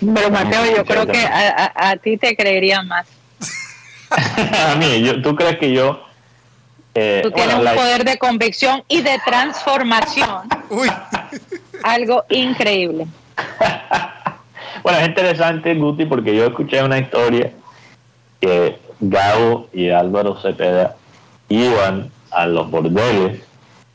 Pero 0.00 0.30
Mateo, 0.30 0.76
yo 0.76 0.84
creo 0.84 1.06
que 1.06 1.18
a, 1.18 1.72
a- 1.74 1.88
a 1.90 1.96
ti 1.96 2.16
te 2.16 2.36
creerían 2.36 2.86
más. 2.88 3.06
a 4.10 4.74
mí, 4.76 5.02
yo- 5.02 5.20
¿tú 5.22 5.34
crees 5.34 5.58
que 5.58 5.72
yo... 5.72 6.04
eh, 6.94 7.20
Tú 7.22 7.30
tienes 7.30 7.54
bueno, 7.56 7.58
un 7.60 7.64
la- 7.64 7.74
poder 7.74 8.04
de 8.04 8.18
convicción 8.18 8.82
y 8.88 9.00
de 9.02 9.18
transformación, 9.24 10.42
Uy, 10.70 10.88
algo 11.82 12.24
increíble. 12.30 13.06
Bueno, 14.82 15.00
es 15.00 15.08
interesante, 15.08 15.74
Guti, 15.74 16.04
porque 16.04 16.36
yo 16.36 16.44
escuché 16.46 16.80
una 16.80 16.98
historia 16.98 17.50
que 18.40 18.78
Gabo 19.00 19.68
y 19.72 19.88
Álvaro 19.90 20.40
Cepeda 20.40 20.94
iban 21.48 22.12
a 22.30 22.46
los 22.46 22.70
bordeles 22.70 23.40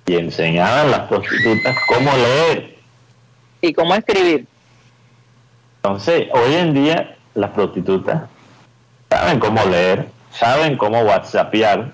y 0.05 0.15
enseñaban 0.15 0.79
a 0.87 0.89
las 0.89 0.99
prostitutas 1.07 1.77
cómo 1.87 2.11
leer. 2.11 2.75
¿Y 3.61 3.71
cómo 3.71 3.95
escribir? 3.95 4.47
Entonces, 5.83 6.27
hoy 6.33 6.53
en 6.53 6.73
día 6.75 7.15
las 7.33 7.49
prostitutas 7.51 8.23
saben 9.09 9.39
cómo 9.39 9.63
leer, 9.65 10.09
saben 10.31 10.77
cómo 10.77 11.01
whatsappear, 11.01 11.91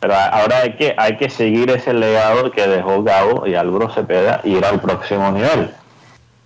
pero 0.00 0.14
ahora 0.14 0.58
hay 0.62 0.72
que, 0.72 0.94
hay 0.98 1.16
que 1.16 1.30
seguir 1.30 1.70
ese 1.70 1.94
legado 1.94 2.50
que 2.50 2.66
dejó 2.66 3.04
Gabo 3.04 3.46
y 3.46 3.54
Álvaro 3.54 3.88
Cepeda 3.90 4.40
y 4.42 4.56
ir 4.56 4.64
al 4.64 4.80
próximo 4.80 5.30
nivel. 5.30 5.70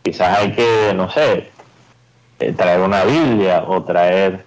Quizás 0.02 0.38
hay 0.38 0.52
que, 0.52 0.92
no 0.94 1.10
sé, 1.10 1.50
eh, 2.40 2.52
traer 2.52 2.80
una 2.80 3.04
Biblia 3.04 3.64
o 3.66 3.82
traer 3.82 4.44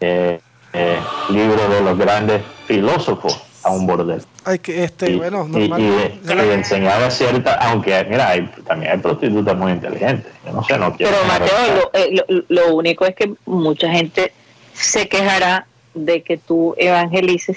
eh, 0.00 0.40
eh, 0.72 1.00
libros 1.28 1.68
de 1.68 1.80
los 1.82 1.98
grandes 1.98 2.42
filósofos 2.66 3.45
a 3.66 3.70
un 3.70 3.86
bordel. 3.86 4.22
que, 4.62 4.84
este, 4.84 5.10
Y, 5.10 5.16
bueno, 5.16 5.46
y- 5.48 5.68
normal. 5.68 5.80
y- 5.80 6.20
Ya 6.26 6.32
y 6.34 6.36
la- 6.36 6.54
enseñaba 6.54 7.10
cierta, 7.10 7.54
aunque 7.54 8.04
mira, 8.08 8.28
hay, 8.28 8.46
también 8.66 8.92
hay 8.92 8.98
prostitutas 8.98 9.56
muy 9.56 9.72
inteligentes. 9.72 10.32
Yo 10.44 10.52
no 10.52 10.62
sé, 10.62 10.78
no 10.78 10.94
quiero. 10.94 11.12
Pero 11.12 11.24
Mateo, 11.26 11.76
lo, 11.76 11.90
eh, 11.98 12.22
lo- 12.28 12.44
lo 12.48 12.74
único 12.76 13.04
es 13.06 13.14
que 13.16 13.32
mucha 13.44 13.90
gente 13.90 14.32
se 14.72 15.08
quejará 15.08 15.66
de 15.94 16.22
que 16.22 16.36
tú 16.36 16.74
evangelices, 16.78 17.56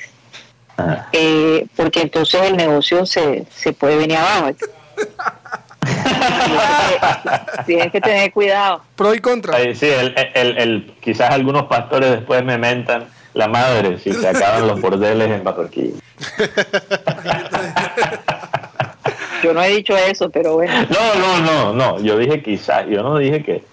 Ajá. 0.77 1.09
eh, 1.11 1.67
porque 1.75 2.01
entonces 2.01 2.41
el 2.41 2.57
negocio 2.57 3.05
se, 3.05 3.45
se 3.55 3.71
puede 3.73 3.97
venir 3.97 4.17
abajo. 4.17 4.49
Tienes 7.65 7.91
que 7.91 8.01
tener 8.01 8.31
cuidado. 8.33 8.81
Pro 8.95 9.13
y 9.13 9.19
contra. 9.19 9.57
Sí, 9.75 9.87
el, 9.87 10.15
el- 10.33 10.57
el- 10.57 10.93
quizás 11.01 11.29
algunos 11.31 11.63
pastores 11.65 12.11
después 12.11 12.43
me 12.43 12.57
mentan 12.57 13.05
la 13.33 13.47
madre 13.47 13.97
si 13.99 14.11
se 14.11 14.27
acaban 14.27 14.67
los 14.67 14.81
bordeles 14.81 15.31
en 15.31 15.43
Barranquilla. 15.43 15.99
Yo 19.43 19.53
no 19.53 19.63
he 19.63 19.69
dicho 19.69 19.95
eso, 19.95 20.29
pero 20.29 20.55
bueno. 20.55 20.73
No, 20.89 21.15
no, 21.15 21.39
no, 21.39 21.73
no. 21.73 21.99
Yo 22.01 22.17
dije 22.17 22.43
quizás, 22.43 22.85
yo 22.89 23.01
no 23.03 23.17
dije 23.17 23.41
que. 23.41 23.63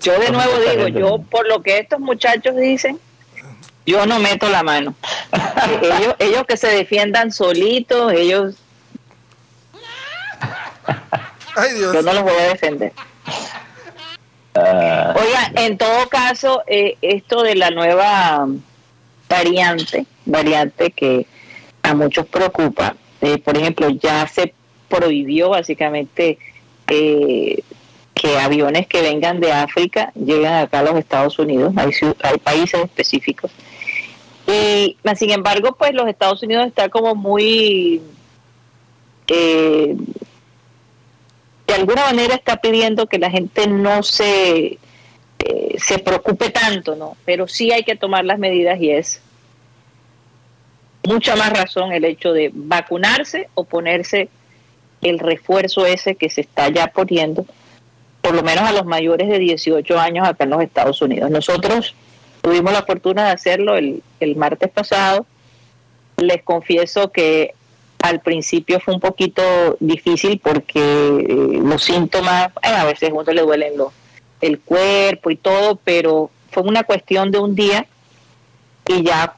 Yo 0.00 0.18
de 0.18 0.30
nuevo 0.30 0.58
digo, 0.60 0.84
gente 0.84 1.00
yo 1.00 1.18
por 1.18 1.46
lo 1.48 1.62
que 1.62 1.78
estos 1.78 2.00
muchachos 2.00 2.56
dicen, 2.56 2.98
yo 3.84 4.06
no 4.06 4.18
meto 4.18 4.48
la 4.48 4.62
mano. 4.62 4.94
Ellos, 5.82 6.14
ellos 6.18 6.44
que 6.46 6.56
se 6.56 6.68
defiendan 6.68 7.32
solitos, 7.32 8.12
ellos, 8.12 8.56
Ay, 11.56 11.74
Dios. 11.74 11.94
yo 11.94 12.02
no 12.02 12.12
los 12.12 12.22
voy 12.22 12.34
a 12.34 12.48
defender. 12.48 12.92
Ah, 14.56 15.14
Oiga, 15.16 15.52
en 15.62 15.78
todo 15.78 16.08
caso, 16.08 16.62
eh, 16.66 16.96
esto 17.02 17.42
de 17.42 17.54
la 17.54 17.70
nueva 17.70 18.46
variante, 19.28 20.06
variante 20.24 20.90
que 20.90 21.26
a 21.82 21.94
muchos 21.94 22.26
preocupa, 22.26 22.96
eh, 23.20 23.38
por 23.38 23.56
ejemplo, 23.56 23.88
ya 23.90 24.26
se 24.26 24.52
prohibió 24.88 25.50
básicamente 25.50 26.38
eh, 26.88 27.62
que 28.14 28.38
aviones 28.38 28.86
que 28.86 29.02
vengan 29.02 29.40
de 29.40 29.52
África 29.52 30.12
lleguen 30.14 30.52
acá 30.52 30.80
a 30.80 30.84
los 30.84 30.96
Estados 30.96 31.38
Unidos, 31.38 31.74
hay, 31.76 31.90
hay 32.22 32.38
países 32.38 32.80
específicos. 32.82 33.50
Y 34.46 34.96
sin 35.16 35.30
embargo, 35.30 35.74
pues 35.76 35.92
los 35.92 36.08
Estados 36.08 36.42
Unidos 36.42 36.66
está 36.66 36.88
como 36.88 37.14
muy, 37.14 38.00
eh, 39.26 39.96
de 41.66 41.74
alguna 41.74 42.04
manera 42.06 42.34
está 42.34 42.60
pidiendo 42.60 43.06
que 43.06 43.18
la 43.18 43.30
gente 43.30 43.66
no 43.66 44.02
se 44.02 44.78
eh, 45.38 45.76
se 45.78 45.98
preocupe 45.98 46.50
tanto, 46.50 46.96
¿no? 46.96 47.16
Pero 47.24 47.46
sí 47.46 47.70
hay 47.70 47.84
que 47.84 47.96
tomar 47.96 48.24
las 48.24 48.38
medidas 48.38 48.80
y 48.80 48.90
es 48.90 49.20
mucha 51.04 51.36
más 51.36 51.50
razón 51.52 51.92
el 51.92 52.04
hecho 52.04 52.32
de 52.32 52.50
vacunarse 52.52 53.48
o 53.54 53.64
ponerse 53.64 54.28
el 55.02 55.18
refuerzo 55.18 55.86
ese 55.86 56.16
que 56.16 56.30
se 56.30 56.40
está 56.40 56.68
ya 56.68 56.88
poniendo, 56.88 57.46
por 58.22 58.34
lo 58.34 58.42
menos 58.42 58.64
a 58.64 58.72
los 58.72 58.86
mayores 58.86 59.28
de 59.28 59.38
18 59.38 60.00
años 60.00 60.26
acá 60.26 60.44
en 60.44 60.50
los 60.50 60.62
Estados 60.62 61.00
Unidos. 61.02 61.30
Nosotros 61.30 61.94
tuvimos 62.40 62.72
la 62.72 62.82
fortuna 62.82 63.26
de 63.26 63.30
hacerlo 63.32 63.76
el, 63.76 64.02
el 64.20 64.36
martes 64.36 64.70
pasado. 64.70 65.26
Les 66.16 66.42
confieso 66.42 67.12
que 67.12 67.54
al 68.08 68.20
principio 68.20 68.80
fue 68.80 68.94
un 68.94 69.00
poquito 69.00 69.42
difícil 69.80 70.40
porque 70.42 70.80
eh, 70.80 71.60
los 71.62 71.82
síntomas, 71.82 72.48
eh, 72.62 72.68
a 72.68 72.84
veces 72.84 73.10
a 73.10 73.14
uno 73.14 73.32
le 73.32 73.42
duelen 73.42 73.76
los, 73.76 73.92
el 74.40 74.60
cuerpo 74.60 75.30
y 75.30 75.36
todo, 75.36 75.76
pero 75.82 76.30
fue 76.50 76.62
una 76.62 76.84
cuestión 76.84 77.30
de 77.30 77.38
un 77.38 77.54
día 77.54 77.86
y 78.88 79.02
ya 79.02 79.34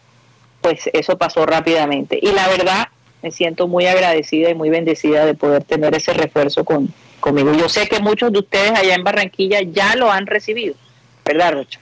pues 0.61 0.89
eso 0.93 1.17
pasó 1.19 1.47
rápidamente. 1.47 2.19
Y 2.21 2.33
la 2.33 2.49
verdad, 2.49 2.89
me 3.23 3.31
siento 3.31 3.67
muy 3.69 3.87
agradecida 3.87 4.51
y 4.51 4.55
muy 4.55 4.71
bendecida 4.71 5.25
de 5.27 5.35
poder 5.35 5.65
tener 5.65 5.95
ese 5.95 6.13
refuerzo 6.13 6.65
con, 6.65 6.93
conmigo. 7.21 7.53
Yo 7.55 7.69
sé 7.69 7.89
que 7.89 8.01
muchos 8.01 8.33
de 8.33 8.41
ustedes 8.41 8.73
allá 8.73 8.95
en 8.95 9.05
Barranquilla 9.05 9.61
ya 9.63 9.95
lo 9.97 10.11
han 10.11 10.27
recibido, 10.27 10.75
¿verdad, 11.25 11.53
Rocha? 11.55 11.81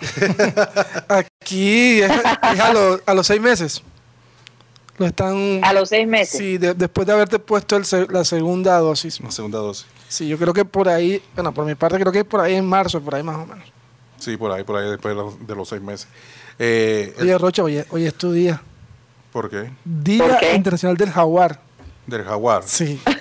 Aquí 1.08 2.02
a, 2.02 2.72
los- 2.72 3.00
a 3.06 3.14
los 3.14 3.26
seis 3.26 3.40
meses. 3.40 3.82
Lo 4.98 5.06
están. 5.06 5.60
A 5.62 5.72
los 5.72 5.88
seis 5.88 6.06
meses. 6.06 6.38
Sí, 6.38 6.58
de- 6.58 6.74
después 6.74 7.06
de 7.06 7.12
haberte 7.12 7.38
puesto 7.38 7.76
el 7.76 7.84
la 8.10 8.24
segunda 8.24 8.78
dosis. 8.78 9.18
Una 9.20 9.30
segunda 9.30 9.58
dosis. 9.58 9.86
Sí, 10.08 10.28
yo 10.28 10.38
creo 10.38 10.52
que 10.52 10.64
por 10.64 10.88
ahí, 10.88 11.20
bueno, 11.34 11.52
por 11.52 11.64
mi 11.64 11.74
parte 11.74 11.98
creo 11.98 12.12
que 12.12 12.20
es 12.20 12.24
por 12.24 12.40
ahí 12.40 12.54
en 12.54 12.66
marzo, 12.66 13.00
por 13.00 13.14
ahí 13.16 13.22
más 13.22 13.36
o 13.36 13.46
menos. 13.46 13.64
Sí, 14.18 14.36
por 14.36 14.52
ahí, 14.52 14.62
por 14.62 14.76
ahí, 14.76 14.88
después 14.88 15.14
de 15.16 15.22
los, 15.22 15.46
de 15.46 15.54
los 15.56 15.68
seis 15.68 15.82
meses. 15.82 16.06
Eh, 16.58 17.14
Oye, 17.20 17.36
Rocha, 17.36 17.62
oye, 17.64 17.84
hoy 17.90 18.06
es 18.06 18.14
tu 18.14 18.30
día. 18.32 18.62
¿Por 19.32 19.50
qué? 19.50 19.70
Día 19.84 20.18
¿Por 20.24 20.38
qué? 20.38 20.54
Internacional 20.54 20.96
del 20.96 21.10
Jaguar. 21.10 21.60
Del 22.06 22.22
jaguar. 22.22 22.62
Sí. 22.66 23.00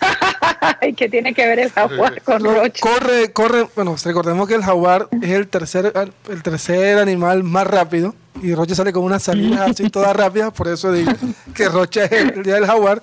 Ay, 0.81 0.93
¿qué 0.93 1.09
tiene 1.09 1.33
que 1.33 1.45
ver 1.47 1.59
el 1.59 1.71
jaguar 1.71 2.21
con 2.23 2.43
Rocha? 2.43 2.79
corre, 2.81 3.31
corre, 3.33 3.67
bueno, 3.75 3.95
recordemos 4.03 4.47
que 4.47 4.55
el 4.55 4.63
jaguar 4.63 5.07
es 5.21 5.29
el 5.31 5.47
tercer, 5.47 5.93
el 6.29 6.43
tercer 6.43 6.99
animal 6.99 7.43
más 7.43 7.67
rápido 7.67 8.15
y 8.41 8.53
Rocha 8.55 8.75
sale 8.75 8.91
con 8.93 9.03
unas 9.03 9.23
salidas 9.23 9.69
así 9.71 9.89
todas 9.89 10.15
rápidas, 10.15 10.51
por 10.53 10.67
eso 10.67 10.91
digo 10.91 11.11
que 11.53 11.69
Rocha 11.69 12.05
es 12.05 12.11
el, 12.11 12.29
el 12.31 12.43
día 12.43 12.55
del 12.55 12.65
jaguar. 12.65 13.01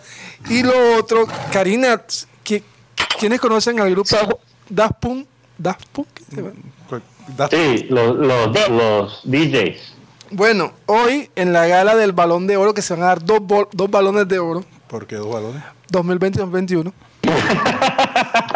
Y 0.48 0.62
lo 0.62 0.96
otro, 0.96 1.26
Karina, 1.52 2.02
¿qui- 2.44 2.62
¿quiénes 3.18 3.40
conocen 3.40 3.78
al 3.80 3.90
grupo 3.90 4.16
Daft 4.68 4.94
Punk? 5.00 5.26
Daft 5.58 5.86
Punk? 5.92 6.08
sí, 7.50 7.86
los, 7.90 8.16
los, 8.16 8.68
los 8.70 9.20
DJs. 9.24 9.94
Bueno, 10.32 10.72
hoy 10.86 11.28
en 11.36 11.52
la 11.52 11.66
gala 11.66 11.96
del 11.96 12.12
balón 12.12 12.46
de 12.46 12.56
oro, 12.56 12.72
que 12.72 12.82
se 12.82 12.94
van 12.94 13.02
a 13.02 13.06
dar 13.06 13.24
dos, 13.24 13.40
bol- 13.40 13.68
dos 13.72 13.90
balones 13.90 14.28
de 14.28 14.38
oro, 14.38 14.64
¿Por 14.88 15.06
qué 15.06 15.16
dos 15.16 15.28
balones? 15.32 15.62
2020-2021. 15.92 16.92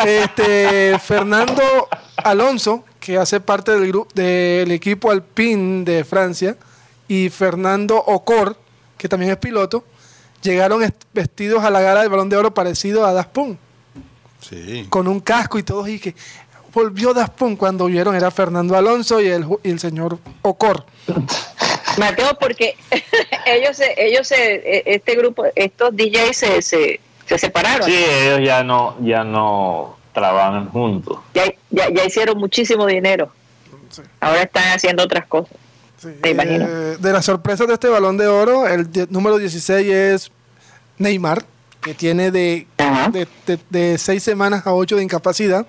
Este, 0.06 0.98
Fernando 0.98 1.62
Alonso, 2.16 2.84
que 3.00 3.18
hace 3.18 3.40
parte 3.40 3.72
del 3.72 3.88
grupo 3.88 4.10
del 4.14 4.70
equipo 4.72 5.10
Alpine 5.10 5.84
de 5.84 6.04
Francia, 6.04 6.56
y 7.08 7.28
Fernando 7.28 7.96
Ocor, 7.98 8.56
que 8.96 9.08
también 9.08 9.32
es 9.32 9.38
piloto, 9.38 9.84
llegaron 10.42 10.82
est- 10.82 11.04
vestidos 11.12 11.62
a 11.64 11.70
la 11.70 11.80
gala 11.80 12.00
del 12.00 12.08
Balón 12.10 12.28
de 12.28 12.36
Oro 12.36 12.54
parecido 12.54 13.04
a 13.06 13.12
Das 13.12 13.26
Punk, 13.26 13.58
Sí. 14.40 14.86
con 14.90 15.08
un 15.08 15.20
casco 15.20 15.58
y 15.58 15.62
todos 15.62 15.88
y 15.88 15.98
que 15.98 16.14
volvió 16.72 17.14
Das 17.14 17.30
Punk 17.30 17.58
cuando 17.58 17.86
vieron 17.86 18.14
era 18.14 18.30
Fernando 18.30 18.76
Alonso 18.76 19.20
y 19.20 19.28
el, 19.28 19.46
y 19.62 19.70
el 19.70 19.80
señor 19.80 20.18
Ocor. 20.42 20.84
Mateo, 21.98 22.36
porque 22.40 22.76
ellos, 23.46 23.76
se- 23.76 23.94
ellos, 23.96 24.26
se- 24.26 24.82
este 24.94 25.14
grupo, 25.16 25.44
estos 25.54 25.94
DJs 25.94 26.36
se, 26.36 26.62
se, 26.62 27.00
se 27.26 27.38
separaron. 27.38 27.86
Sí, 27.88 27.94
ellos 27.96 28.40
ya 28.46 28.62
no, 28.64 28.96
ya 29.02 29.24
no 29.24 29.96
trabajan 30.12 30.68
juntos. 30.70 31.18
Ya, 31.34 31.44
ya, 31.70 31.88
ya 31.90 32.04
hicieron 32.04 32.38
muchísimo 32.38 32.86
dinero. 32.86 33.32
Sí. 33.90 34.02
Ahora 34.20 34.42
están 34.42 34.64
haciendo 34.72 35.02
otras 35.04 35.26
cosas. 35.26 35.56
Sí, 35.98 36.08
Me 36.22 36.30
imagino. 36.30 36.64
eh, 36.68 36.96
de 36.98 37.12
las 37.12 37.24
sorpresas 37.24 37.66
de 37.66 37.74
este 37.74 37.88
balón 37.88 38.16
de 38.16 38.26
oro, 38.26 38.66
el 38.66 38.88
número 39.10 39.38
16 39.38 39.86
es 39.88 40.32
Neymar, 40.98 41.44
que 41.80 41.94
tiene 41.94 42.30
de, 42.30 42.66
de, 43.12 43.28
de- 43.46 43.58
de 43.70 43.98
seis 43.98 44.22
semanas 44.22 44.66
a 44.66 44.72
ocho 44.74 44.96
de 44.96 45.02
incapacidad. 45.02 45.66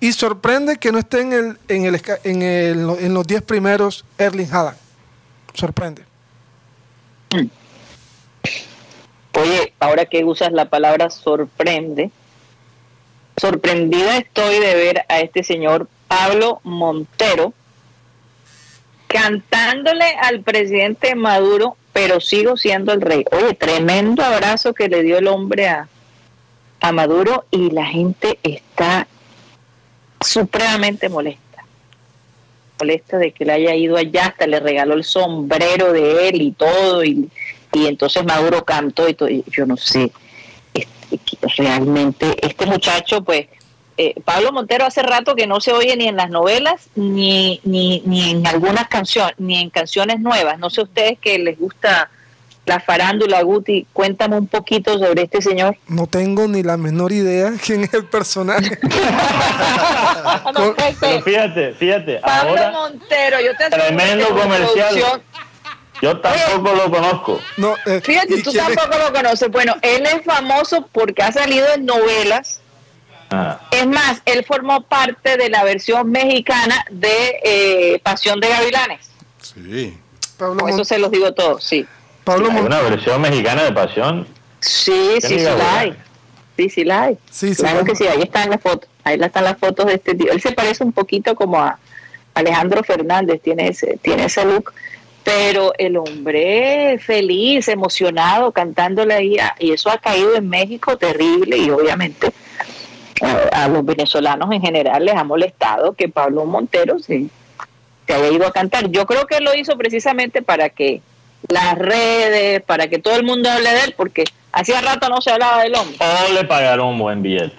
Y 0.00 0.12
sorprende 0.12 0.76
que 0.76 0.92
no 0.92 0.98
esté 0.98 1.20
en, 1.22 1.32
el, 1.32 1.58
en, 1.68 1.84
el, 1.86 2.00
en, 2.24 2.42
el- 2.42 2.90
en 3.00 3.14
los 3.14 3.26
10 3.26 3.42
primeros 3.42 4.04
Erling 4.18 4.48
Haaland. 4.52 4.76
Sorprende. 5.54 6.02
Oye, 9.36 9.74
ahora 9.80 10.06
que 10.06 10.24
usas 10.24 10.50
la 10.52 10.70
palabra 10.70 11.10
sorprende, 11.10 12.10
sorprendida 13.36 14.16
estoy 14.16 14.58
de 14.60 14.74
ver 14.74 15.04
a 15.10 15.20
este 15.20 15.42
señor 15.42 15.88
Pablo 16.08 16.60
Montero 16.64 17.52
cantándole 19.06 20.06
al 20.22 20.40
presidente 20.40 21.14
Maduro, 21.14 21.76
pero 21.92 22.18
sigo 22.18 22.56
siendo 22.56 22.94
el 22.94 23.02
rey. 23.02 23.24
Oye, 23.30 23.52
tremendo 23.52 24.24
abrazo 24.24 24.72
que 24.72 24.88
le 24.88 25.02
dio 25.02 25.18
el 25.18 25.28
hombre 25.28 25.68
a, 25.68 25.86
a 26.80 26.92
Maduro 26.92 27.44
y 27.50 27.70
la 27.72 27.84
gente 27.84 28.38
está 28.42 29.06
supremamente 30.18 31.10
molesta. 31.10 31.42
Molesta 32.78 33.18
de 33.18 33.32
que 33.32 33.44
le 33.44 33.52
haya 33.52 33.74
ido 33.74 33.98
allá, 33.98 34.28
hasta 34.28 34.46
le 34.46 34.60
regaló 34.60 34.94
el 34.94 35.04
sombrero 35.04 35.92
de 35.92 36.30
él 36.30 36.40
y 36.40 36.52
todo, 36.52 37.04
y, 37.04 37.30
y 37.72 37.86
entonces 37.86 38.24
Maduro 38.24 38.64
cantó 38.64 39.08
y 39.08 39.14
todo. 39.14 39.28
y 39.28 39.44
yo 39.48 39.66
no 39.66 39.76
sé, 39.76 40.12
este, 40.74 41.18
realmente 41.56 42.36
este 42.46 42.66
muchacho, 42.66 43.22
pues, 43.22 43.46
eh, 43.98 44.14
Pablo 44.24 44.52
Montero 44.52 44.84
hace 44.84 45.02
rato 45.02 45.34
que 45.34 45.46
no 45.46 45.60
se 45.60 45.72
oye 45.72 45.96
ni 45.96 46.06
en 46.06 46.16
las 46.16 46.28
novelas, 46.28 46.88
ni, 46.94 47.60
ni, 47.64 48.02
ni 48.04 48.30
en 48.30 48.46
algunas 48.46 48.88
canciones, 48.88 49.34
ni 49.38 49.58
en 49.58 49.70
canciones 49.70 50.20
nuevas. 50.20 50.58
No 50.58 50.68
sé 50.68 50.82
ustedes 50.82 51.18
que 51.18 51.38
les 51.38 51.58
gusta 51.58 52.10
la 52.66 52.80
farándula, 52.80 53.42
Guti, 53.42 53.86
cuéntame 53.92 54.36
un 54.36 54.48
poquito 54.48 54.98
sobre 54.98 55.22
este 55.22 55.40
señor. 55.40 55.76
No 55.86 56.08
tengo 56.08 56.48
ni 56.48 56.64
la 56.64 56.76
menor 56.76 57.12
idea 57.12 57.52
quién 57.64 57.84
es 57.84 57.94
el 57.94 58.04
personaje. 58.04 58.78
No 60.52 60.74
Pero 61.00 61.22
fíjate, 61.22 61.72
fíjate, 61.74 62.16
Pablo 62.16 62.50
ahora 62.50 62.70
Montero, 62.72 63.40
yo 63.40 63.56
te 63.56 63.64
aseguro 63.64 63.86
Tremendo 63.86 64.28
comercial. 64.30 65.22
Yo 66.02 66.18
tampoco 66.20 66.74
lo 66.74 66.90
conozco. 66.90 67.40
No, 67.56 67.74
eh, 67.86 68.00
Fíjate, 68.02 68.34
¿y 68.36 68.42
tú 68.42 68.50
es? 68.50 68.56
tampoco 68.56 68.98
lo 68.98 69.12
conoces. 69.12 69.50
Bueno, 69.50 69.74
él 69.82 70.04
es 70.06 70.22
famoso 70.24 70.88
porque 70.92 71.22
ha 71.22 71.32
salido 71.32 71.66
en 71.74 71.86
novelas. 71.86 72.60
Ah, 73.30 73.60
Es 73.72 73.86
más, 73.86 74.22
él 74.24 74.44
formó 74.46 74.82
parte 74.82 75.36
de 75.36 75.48
la 75.50 75.64
versión 75.64 76.10
mexicana 76.10 76.84
de 76.90 77.40
eh, 77.44 78.00
Pasión 78.02 78.38
de 78.40 78.48
Gavilanes. 78.48 79.10
Sí. 79.42 79.98
Pablo, 80.38 80.60
Con 80.60 80.68
eso 80.70 80.84
se 80.84 80.98
los 80.98 81.10
digo 81.10 81.32
todo, 81.34 81.58
sí. 81.60 81.86
Pablo 82.24 82.50
hay 82.50 82.60
una 82.60 82.80
versión 82.82 83.20
mexicana 83.20 83.64
de 83.64 83.72
Pasión. 83.72 84.26
Sí, 84.60 85.18
sí, 85.20 85.38
sí 85.38 85.44
la 85.44 85.78
hay. 85.78 85.96
Sí, 86.56 86.70
sí 86.70 86.84
la 86.84 87.02
hay. 87.02 87.18
Sí, 87.30 87.54
claro 87.54 87.84
que 87.84 87.94
sí, 87.94 88.06
ahí 88.06 88.22
están 88.22 88.50
las 88.50 88.60
fotos. 88.60 88.88
Ahí 89.04 89.18
están 89.20 89.44
las 89.44 89.58
fotos 89.58 89.86
de 89.86 89.94
este 89.94 90.14
tío. 90.14 90.32
Él 90.32 90.40
se 90.40 90.52
parece 90.52 90.82
un 90.84 90.92
poquito 90.92 91.34
como 91.34 91.60
a 91.60 91.78
Alejandro 92.34 92.82
Fernández, 92.82 93.40
tiene 93.42 93.68
ese, 93.68 93.98
tiene 94.02 94.24
ese 94.26 94.44
look. 94.44 94.72
Pero 95.26 95.72
el 95.76 95.96
hombre 95.96 96.98
feliz, 97.00 97.66
emocionado, 97.66 98.52
cantándole 98.52 99.12
ahí, 99.12 99.38
a- 99.40 99.56
y 99.58 99.72
eso 99.72 99.90
ha 99.90 99.98
caído 99.98 100.36
en 100.36 100.48
México 100.48 100.96
terrible 100.96 101.56
y 101.58 101.68
obviamente 101.68 102.30
a, 103.52 103.64
a 103.64 103.68
los 103.68 103.84
venezolanos 103.84 104.48
en 104.52 104.62
general 104.62 105.04
les 105.04 105.16
ha 105.16 105.24
molestado 105.24 105.94
que 105.94 106.08
Pablo 106.08 106.44
Montero 106.46 107.00
se, 107.00 107.26
se 108.06 108.14
haya 108.14 108.28
ido 108.30 108.46
a 108.46 108.52
cantar. 108.52 108.88
Yo 108.90 109.04
creo 109.04 109.26
que 109.26 109.38
él 109.38 109.44
lo 109.44 109.54
hizo 109.56 109.76
precisamente 109.76 110.42
para 110.42 110.68
que 110.68 111.02
las 111.48 111.76
redes, 111.76 112.62
para 112.62 112.86
que 112.88 112.98
todo 113.00 113.16
el 113.16 113.24
mundo 113.24 113.50
hable 113.50 113.70
de 113.72 113.80
él, 113.84 113.94
porque 113.96 114.22
hacía 114.52 114.80
rato 114.80 115.08
no 115.08 115.20
se 115.20 115.32
hablaba 115.32 115.62
del 115.64 115.74
hombre. 115.74 115.96
O 116.28 116.32
le 116.34 116.44
pagaron 116.44 116.86
un 116.90 116.98
buen 117.00 117.20
billete. 117.20 117.56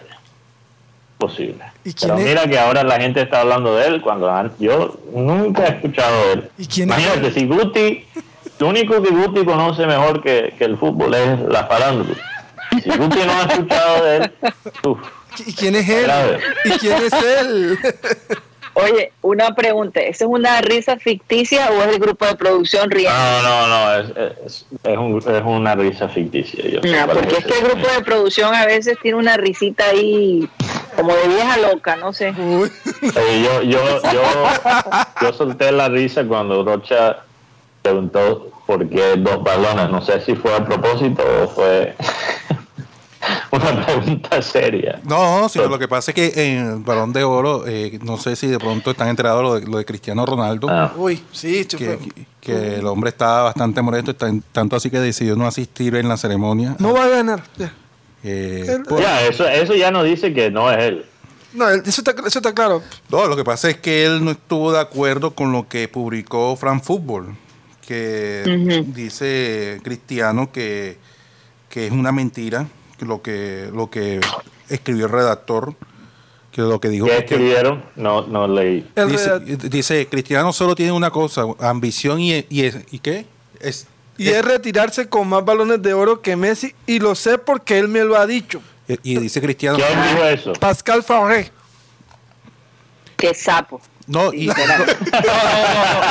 Posible. 1.18 1.66
¿Y 1.88 1.94
quién 1.94 2.10
Pero 2.12 2.20
es? 2.20 2.26
mira 2.26 2.48
que 2.50 2.60
ahora 2.60 2.84
la 2.84 3.00
gente 3.00 3.22
está 3.22 3.40
hablando 3.42 3.74
de 3.78 3.88
él 3.88 4.02
cuando 4.02 4.30
an- 4.30 4.52
yo 4.60 5.00
nunca 5.14 5.66
he 5.68 5.70
escuchado 5.70 6.28
de 6.28 6.34
él. 6.34 6.50
¿Y 6.58 6.66
quién 6.68 6.92
es 6.92 6.98
Imagínate, 7.00 7.28
él? 7.28 7.34
si 7.34 7.46
Guti, 7.48 8.06
lo 8.60 8.68
único 8.68 9.02
que 9.02 9.10
Guti 9.10 9.46
conoce 9.46 9.88
mejor 9.88 10.22
que, 10.22 10.54
que 10.58 10.66
el 10.66 10.78
fútbol 10.78 11.14
es 11.14 11.40
la 11.48 11.66
farándula. 11.66 12.14
Si 12.84 12.90
Guti 12.90 13.20
no 13.26 13.32
ha 13.32 13.44
escuchado 13.44 14.04
de 14.04 14.18
él, 14.18 14.32
uf, 14.84 15.00
¿Y 15.46 15.54
quién 15.54 15.76
es 15.76 15.88
él? 15.88 16.04
Grave. 16.04 16.40
¿Y 16.66 16.70
quién 16.72 16.98
es 17.04 17.14
él? 17.14 17.78
Oye, 18.74 19.12
una 19.24 19.56
pregunta, 19.56 20.02
¿esa 20.02 20.26
es 20.26 20.30
una 20.30 20.62
risa 20.62 20.98
ficticia 20.98 21.72
o 21.72 21.82
es 21.84 21.88
el 21.96 22.00
grupo 22.00 22.26
de 22.28 22.36
producción 22.36 22.92
riendo? 22.92 23.18
no, 23.42 23.42
no, 23.42 23.68
no, 23.68 23.94
es, 23.96 24.34
es, 24.46 24.66
es 24.84 24.98
un- 24.98 25.18
es 25.18 25.42
una 25.44 25.74
risa 25.76 26.08
ficticia. 26.10 26.64
Yo 26.64 26.82
No, 26.82 27.08
porque 27.14 27.38
es 27.38 27.46
que 27.46 27.58
el 27.58 27.64
grupo 27.66 27.88
de 27.88 28.04
producción 28.04 28.54
a 28.54 28.66
veces 28.68 28.98
tiene 29.02 29.18
una 29.18 29.36
risita 29.38 29.84
ahí 29.86 30.48
como 30.98 31.14
de 31.16 31.28
vieja 31.30 31.58
loca, 31.58 31.96
no 31.96 32.12
sé. 32.12 32.30
Oye, 32.38 32.72
yo, 33.44 33.62
yo, 33.62 33.80
yo, 34.12 34.22
yo 35.22 35.34
solté 35.34 35.72
la 35.72 35.88
risa 35.88 36.26
cuando 36.26 36.64
Rocha 36.66 37.18
preguntó 37.82 38.50
por 38.66 38.90
qué 38.90 39.16
dos 39.18 39.42
balones. 39.44 39.90
No 39.90 40.02
sé 40.02 40.20
si 40.26 40.36
fue 40.36 40.54
a 40.56 40.66
propósito 40.66 41.24
o 41.44 41.48
fue 41.48 41.96
una 43.52 43.86
pregunta 43.86 44.42
seria. 44.42 45.00
No, 45.04 45.48
sí, 45.50 45.60
lo 45.60 45.78
que 45.80 45.88
pasa 45.88 46.12
es 46.12 46.16
que 46.16 46.52
en 46.52 46.68
el 46.68 46.76
Balón 46.80 47.14
de 47.14 47.24
Oro, 47.24 47.64
eh, 47.68 48.00
no 48.02 48.18
sé 48.18 48.36
si 48.36 48.48
de 48.48 48.60
pronto 48.60 48.92
están 48.92 49.08
enterados 49.08 49.44
lo 49.44 49.54
de, 49.60 49.66
lo 49.68 49.78
de 49.78 49.86
Cristiano 49.86 50.26
Ronaldo, 50.26 50.68
Ah, 50.70 50.92
uy, 50.98 51.24
sí, 51.32 51.66
que, 51.66 52.00
que 52.42 52.76
el 52.76 52.86
hombre 52.88 53.10
estaba 53.10 53.44
bastante 53.44 53.82
molesto, 53.82 54.16
tan- 54.16 54.44
tanto 54.52 54.76
así 54.76 54.90
que 54.90 55.00
decidió 55.00 55.36
no 55.36 55.46
asistir 55.48 55.96
en 55.96 56.08
la 56.10 56.18
ceremonia. 56.18 56.76
No 56.80 56.94
va 56.94 57.04
a 57.06 57.08
ganar. 57.10 57.42
ya. 57.58 57.72
Eh, 58.30 58.78
por- 58.88 59.00
ya, 59.02 59.26
eso, 59.28 59.48
eso 59.48 59.74
ya 59.76 59.90
nos 59.92 60.04
dice 60.04 60.34
que 60.34 60.52
no 60.52 60.72
es 60.72 60.78
él. 60.84 61.06
No, 61.54 61.70
eso 61.70 62.02
está, 62.02 62.12
eso 62.26 62.40
está 62.40 62.54
claro. 62.54 62.84
No, 63.10 63.26
lo 63.28 63.36
que 63.36 63.44
pasa 63.44 63.70
es 63.70 63.78
que 63.78 64.06
él 64.06 64.24
no 64.24 64.32
estuvo 64.32 64.72
de 64.74 64.80
acuerdo 64.80 65.32
con 65.34 65.52
lo 65.52 65.68
que 65.68 65.88
publicó 65.88 66.56
Fran 66.58 66.82
Fútbol, 66.82 67.36
que 67.88 68.44
Ujú. 68.46 68.92
dice 68.94 69.80
Cristiano 69.84 70.52
que, 70.52 70.98
que 71.70 71.88
es 71.88 71.92
una 71.92 72.12
mentira 72.12 72.68
lo 73.00 73.22
que 73.22 73.70
lo 73.74 73.90
que 73.90 74.20
escribió 74.70 75.06
el 75.06 75.12
redactor, 75.12 75.74
que 76.52 76.62
lo 76.64 76.82
que 76.82 76.90
dijo 76.90 77.06
¿Qué 77.06 77.14
fue 77.14 77.26
que- 77.26 77.36
escribieron? 77.36 77.84
No, 77.96 78.28
no 78.28 78.48
leí. 78.48 78.86
El 78.96 79.10
dice, 79.10 79.40
dice, 79.70 80.08
Cristiano 80.08 80.52
solo 80.52 80.76
tiene 80.76 80.92
una 80.92 81.12
cosa, 81.12 81.44
ambición 81.60 82.20
y, 82.20 82.46
y, 82.50 82.64
es- 82.66 82.78
¿y 82.92 83.00
qué? 83.00 83.26
Es, 83.62 83.88
y 84.18 84.30
es 84.30 84.44
retirarse 84.44 85.08
con 85.10 85.28
más 85.28 85.44
balones 85.46 85.82
de 85.82 85.94
oro 85.94 86.22
que 86.22 86.36
Messi 86.36 86.74
y 86.86 87.00
lo 87.00 87.16
sé 87.16 87.38
porque 87.38 87.78
él 87.78 87.88
me 87.88 88.04
lo 88.04 88.18
ha 88.18 88.26
dicho. 88.28 88.62
y 88.88 89.18
dice 89.18 89.42
Cristiano 89.42 89.78
¿Quién 89.78 90.02
dijo 90.14 90.24
eso? 90.26 90.54
Pascal 90.54 91.04
Fauré. 91.04 91.52
Qué 93.18 93.34
sapo. 93.34 93.82
no 94.06 94.32
y 94.34 94.46
no, 94.48 94.54
no, 94.54 94.78
no, 94.78 94.86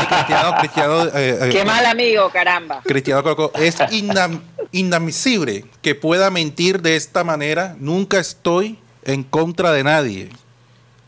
Cristiano 0.08 0.54
Cristiano 0.58 1.04
eh, 1.06 1.38
eh, 1.42 1.48
Qué 1.52 1.64
mal 1.64 1.86
amigo, 1.86 2.28
caramba. 2.30 2.82
Cristiano 2.84 3.22
colocó, 3.22 3.52
es 3.58 3.78
inam- 3.78 4.40
inadmisible 4.72 5.64
que 5.82 5.94
pueda 5.94 6.30
mentir 6.30 6.82
de 6.82 6.96
esta 6.96 7.24
manera. 7.24 7.76
Nunca 7.78 8.18
estoy 8.18 8.78
en 9.04 9.22
contra 9.22 9.72
de 9.72 9.84
nadie. 9.84 10.30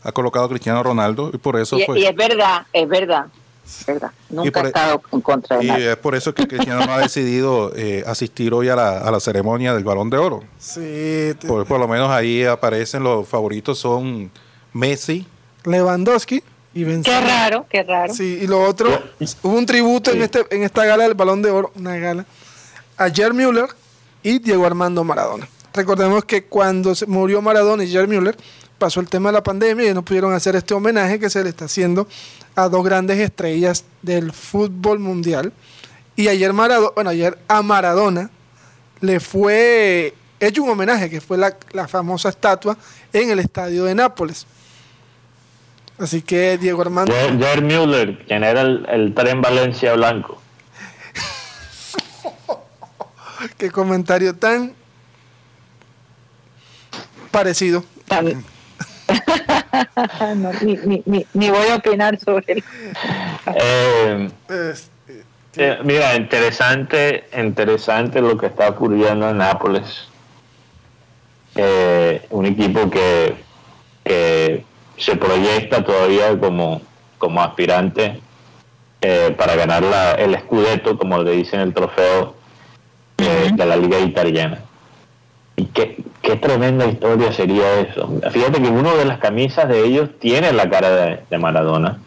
Ha 0.03 0.11
colocado 0.13 0.47
Cristiano 0.47 0.81
Ronaldo 0.81 1.29
y 1.33 1.37
por 1.37 1.59
eso 1.59 1.77
Y, 1.77 1.83
fue. 1.83 1.99
y 1.99 2.05
es 2.05 2.15
verdad, 2.15 2.65
es 2.71 2.87
verdad. 2.87 3.25
Es 3.79 3.85
verdad. 3.85 4.11
Nunca 4.29 4.51
por 4.51 4.61
he 4.63 4.65
e- 4.65 4.67
estado 4.69 5.01
en 5.11 5.21
contra 5.21 5.57
de 5.57 5.63
Y 5.65 5.67
nadie. 5.67 5.91
es 5.91 5.97
por 5.97 6.15
eso 6.15 6.33
que 6.33 6.47
Cristiano 6.47 6.85
no 6.85 6.93
ha 6.93 6.99
decidido 6.99 7.71
eh, 7.75 8.03
asistir 8.07 8.53
hoy 8.53 8.69
a 8.69 8.75
la, 8.75 8.99
a 8.99 9.11
la 9.11 9.19
ceremonia 9.19 9.73
del 9.73 9.83
Balón 9.83 10.09
de 10.09 10.17
Oro. 10.17 10.43
Sí, 10.57 11.33
te- 11.39 11.47
Por, 11.47 11.65
por 11.65 11.79
lo 11.79 11.87
menos 11.87 12.09
ahí 12.09 12.43
aparecen 12.43 13.03
los 13.03 13.27
favoritos 13.27 13.79
son 13.79 14.31
Messi. 14.73 15.25
Lewandowski 15.65 16.43
y 16.73 16.79
Qué 16.79 16.85
Benzema. 16.85 17.21
raro, 17.21 17.65
qué 17.69 17.83
raro. 17.83 18.13
Sí, 18.13 18.39
y 18.41 18.47
lo 18.47 18.61
otro, 18.63 18.89
hubo 19.43 19.53
un 19.57 19.65
tributo 19.65 20.11
en 20.11 20.21
este 20.21 20.45
en 20.51 20.63
esta 20.63 20.85
gala 20.85 21.03
del 21.03 21.13
Balón 21.15 21.41
de 21.41 21.49
Oro, 21.51 21.71
una 21.75 21.95
gala, 21.97 22.25
a 22.97 23.09
Gerd 23.09 23.33
Müller 23.33 23.67
y 24.23 24.39
Diego 24.39 24.65
Armando 24.65 25.03
Maradona. 25.03 25.47
Recordemos 25.73 26.25
que 26.25 26.45
cuando 26.45 26.95
se 26.95 27.05
murió 27.05 27.41
Maradona 27.41 27.83
y 27.83 27.91
Gerd 27.91 28.07
Müller, 28.07 28.37
pasó 28.79 28.99
el 28.99 29.09
tema 29.09 29.29
de 29.29 29.33
la 29.33 29.43
pandemia 29.43 29.91
y 29.91 29.93
no 29.93 30.03
pudieron 30.03 30.33
hacer 30.33 30.55
este 30.55 30.73
homenaje 30.73 31.19
que 31.19 31.29
se 31.29 31.43
le 31.43 31.49
está 31.49 31.65
haciendo 31.65 32.07
a 32.55 32.67
dos 32.69 32.83
grandes 32.83 33.19
estrellas 33.19 33.85
del 34.01 34.31
fútbol 34.33 34.99
mundial. 34.99 35.53
Y 36.15 36.27
ayer 36.27 36.51
bueno, 36.51 37.09
ayer 37.09 37.37
a 37.47 37.61
Maradona 37.61 38.29
le 39.01 39.19
fue 39.19 40.13
hecho 40.39 40.63
un 40.63 40.71
homenaje, 40.71 41.09
que 41.09 41.21
fue 41.21 41.37
la, 41.37 41.55
la 41.71 41.87
famosa 41.87 42.29
estatua 42.29 42.77
en 43.13 43.29
el 43.29 43.39
estadio 43.39 43.85
de 43.85 43.95
Nápoles. 43.95 44.45
Así 45.97 46.21
que 46.21 46.57
Diego 46.57 46.81
Armando, 46.81 47.13
Jair 47.13 47.39
Jair 47.39 47.61
Müller, 47.61 48.25
quien 48.25 48.43
era 48.43 48.61
el, 48.61 48.85
el 48.89 49.13
tren 49.13 49.41
Valencia 49.41 49.93
Blanco. 49.93 50.41
qué 53.57 53.69
comentario 53.69 54.35
tan 54.35 54.73
parecido. 57.31 57.83
Tan- 58.07 58.43
No, 60.35 60.51
ni, 60.61 60.75
ni, 60.85 61.03
ni, 61.05 61.25
ni 61.33 61.49
voy 61.49 61.67
a 61.69 61.75
opinar 61.75 62.17
sobre 62.19 62.45
él. 62.47 62.63
Eh, 63.55 64.29
eh, 65.57 65.77
mira, 65.83 66.15
interesante, 66.15 67.25
interesante 67.37 68.21
lo 68.21 68.37
que 68.37 68.47
está 68.47 68.69
ocurriendo 68.69 69.29
en 69.29 69.37
Nápoles. 69.37 70.07
Eh, 71.55 72.25
un 72.29 72.45
equipo 72.45 72.89
que, 72.89 73.35
que 74.03 74.63
se 74.97 75.15
proyecta 75.15 75.83
todavía 75.83 76.37
como, 76.39 76.81
como 77.17 77.41
aspirante 77.41 78.19
eh, 79.01 79.33
para 79.37 79.55
ganar 79.55 79.83
la- 79.83 80.13
el 80.13 80.37
Scudetto, 80.39 80.97
como 80.97 81.21
le 81.23 81.31
dicen 81.31 81.59
el 81.61 81.73
trofeo 81.73 82.35
eh, 83.17 83.49
de 83.53 83.65
la 83.65 83.75
Liga 83.75 83.99
Italiana. 83.99 84.59
Y 85.55 85.65
qué, 85.65 85.97
qué 86.29 86.35
tremenda 86.37 86.85
historia 86.85 87.31
sería 87.33 87.79
eso. 87.79 88.07
Fíjate 88.31 88.61
que 88.61 88.69
uno 88.69 88.95
de 88.95 89.05
las 89.05 89.17
camisas 89.17 89.67
de 89.67 89.83
ellos 89.83 90.09
tiene 90.19 90.53
la 90.53 90.69
cara 90.69 90.89
de, 90.91 91.23
de 91.29 91.37
Maradona. 91.39 91.97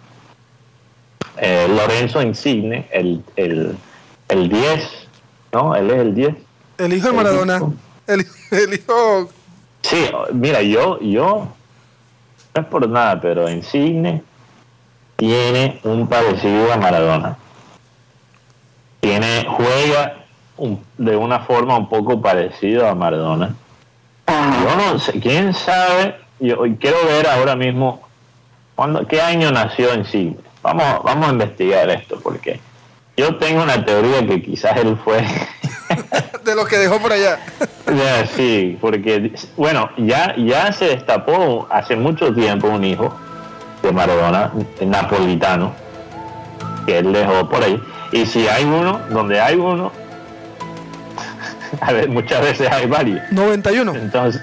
Eh, 1.38 1.66
Lorenzo 1.68 2.22
Insigne, 2.22 2.88
el, 2.92 3.24
el, 3.36 3.76
el 4.28 4.48
10, 4.48 4.90
¿no? 5.52 5.74
Él 5.74 5.90
es 5.90 5.98
el 5.98 6.14
10. 6.14 6.34
el 6.78 6.92
hijo 6.92 7.04
de 7.06 7.10
El 7.10 7.16
Maradona. 7.16 7.56
hijo. 7.56 7.72
El, 8.06 8.26
el 8.52 8.74
hijo. 8.74 9.28
Sí, 9.82 10.08
mira, 10.32 10.62
yo, 10.62 11.00
yo, 11.00 11.48
no 12.54 12.60
es 12.62 12.66
por 12.68 12.88
nada, 12.88 13.20
pero 13.20 13.50
Insigne 13.50 14.22
tiene 15.16 15.80
un 15.82 16.06
parecido 16.06 16.72
a 16.72 16.76
Maradona. 16.76 17.36
Tiene, 19.00 19.44
juega 19.48 20.14
un- 20.58 20.80
de 20.96 21.16
una 21.16 21.40
forma 21.40 21.76
un 21.76 21.88
poco 21.88 22.20
parecida 22.22 22.90
a 22.90 22.94
Maradona. 22.94 23.56
Yo 24.62 24.76
no 24.76 24.98
sé, 24.98 25.20
quién 25.20 25.54
sabe, 25.54 26.16
yo 26.40 26.58
quiero 26.80 26.96
ver 27.06 27.28
ahora 27.28 27.56
mismo 27.56 28.02
cuándo, 28.74 29.06
qué 29.06 29.20
año 29.20 29.50
nació 29.50 29.94
Insigne. 29.94 30.36
Vamos, 30.62 31.02
vamos 31.04 31.28
a 31.28 31.32
investigar 31.32 31.90
esto, 31.90 32.20
porque 32.22 32.60
yo 33.16 33.36
tengo 33.36 33.62
una 33.62 33.84
teoría 33.84 34.26
que 34.26 34.42
quizás 34.42 34.76
él 34.78 34.98
fue 35.04 35.24
De 36.44 36.54
los 36.54 36.68
que 36.68 36.78
dejó 36.78 36.98
por 37.00 37.12
allá. 37.12 37.38
Sí, 38.36 38.78
porque, 38.80 39.32
bueno, 39.56 39.90
ya, 39.98 40.34
ya 40.36 40.72
se 40.72 40.86
destapó 40.86 41.66
hace 41.68 41.94
mucho 41.94 42.32
tiempo 42.32 42.68
un 42.68 42.84
hijo 42.84 43.12
de 43.82 43.92
Maradona, 43.92 44.50
napolitano, 44.80 45.72
que 46.86 46.98
él 46.98 47.12
dejó 47.12 47.48
por 47.48 47.62
ahí. 47.62 47.82
Y 48.12 48.24
si 48.24 48.48
hay 48.48 48.64
uno, 48.64 49.00
donde 49.10 49.40
hay 49.40 49.56
uno, 49.56 49.92
a 51.80 51.92
ver, 51.92 52.08
muchas 52.08 52.40
veces 52.42 52.70
hay 52.70 52.86
varios. 52.86 53.20
91. 53.30 53.94
Entonces, 53.94 54.42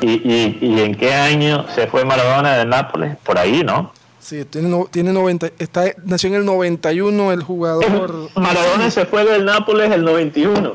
¿y, 0.00 0.10
y, 0.10 0.58
y 0.60 0.80
en 0.80 0.94
qué 0.94 1.12
año 1.14 1.66
se 1.74 1.86
fue 1.86 2.04
Maradona 2.04 2.56
de 2.58 2.64
Nápoles? 2.66 3.16
Por 3.24 3.38
ahí, 3.38 3.62
¿no? 3.64 3.92
Sí, 4.20 4.44
tiene, 4.44 4.68
no- 4.68 4.86
tiene 4.90 5.12
90. 5.12 5.48
Está, 5.58 5.84
nació 6.04 6.28
en 6.28 6.34
el 6.36 6.44
91 6.44 7.32
el 7.32 7.42
jugador. 7.42 8.28
Maradona 8.34 8.90
se 8.90 9.06
fue 9.06 9.24
del 9.24 9.44
Nápoles 9.44 9.90
el 9.90 10.04
91. 10.04 10.74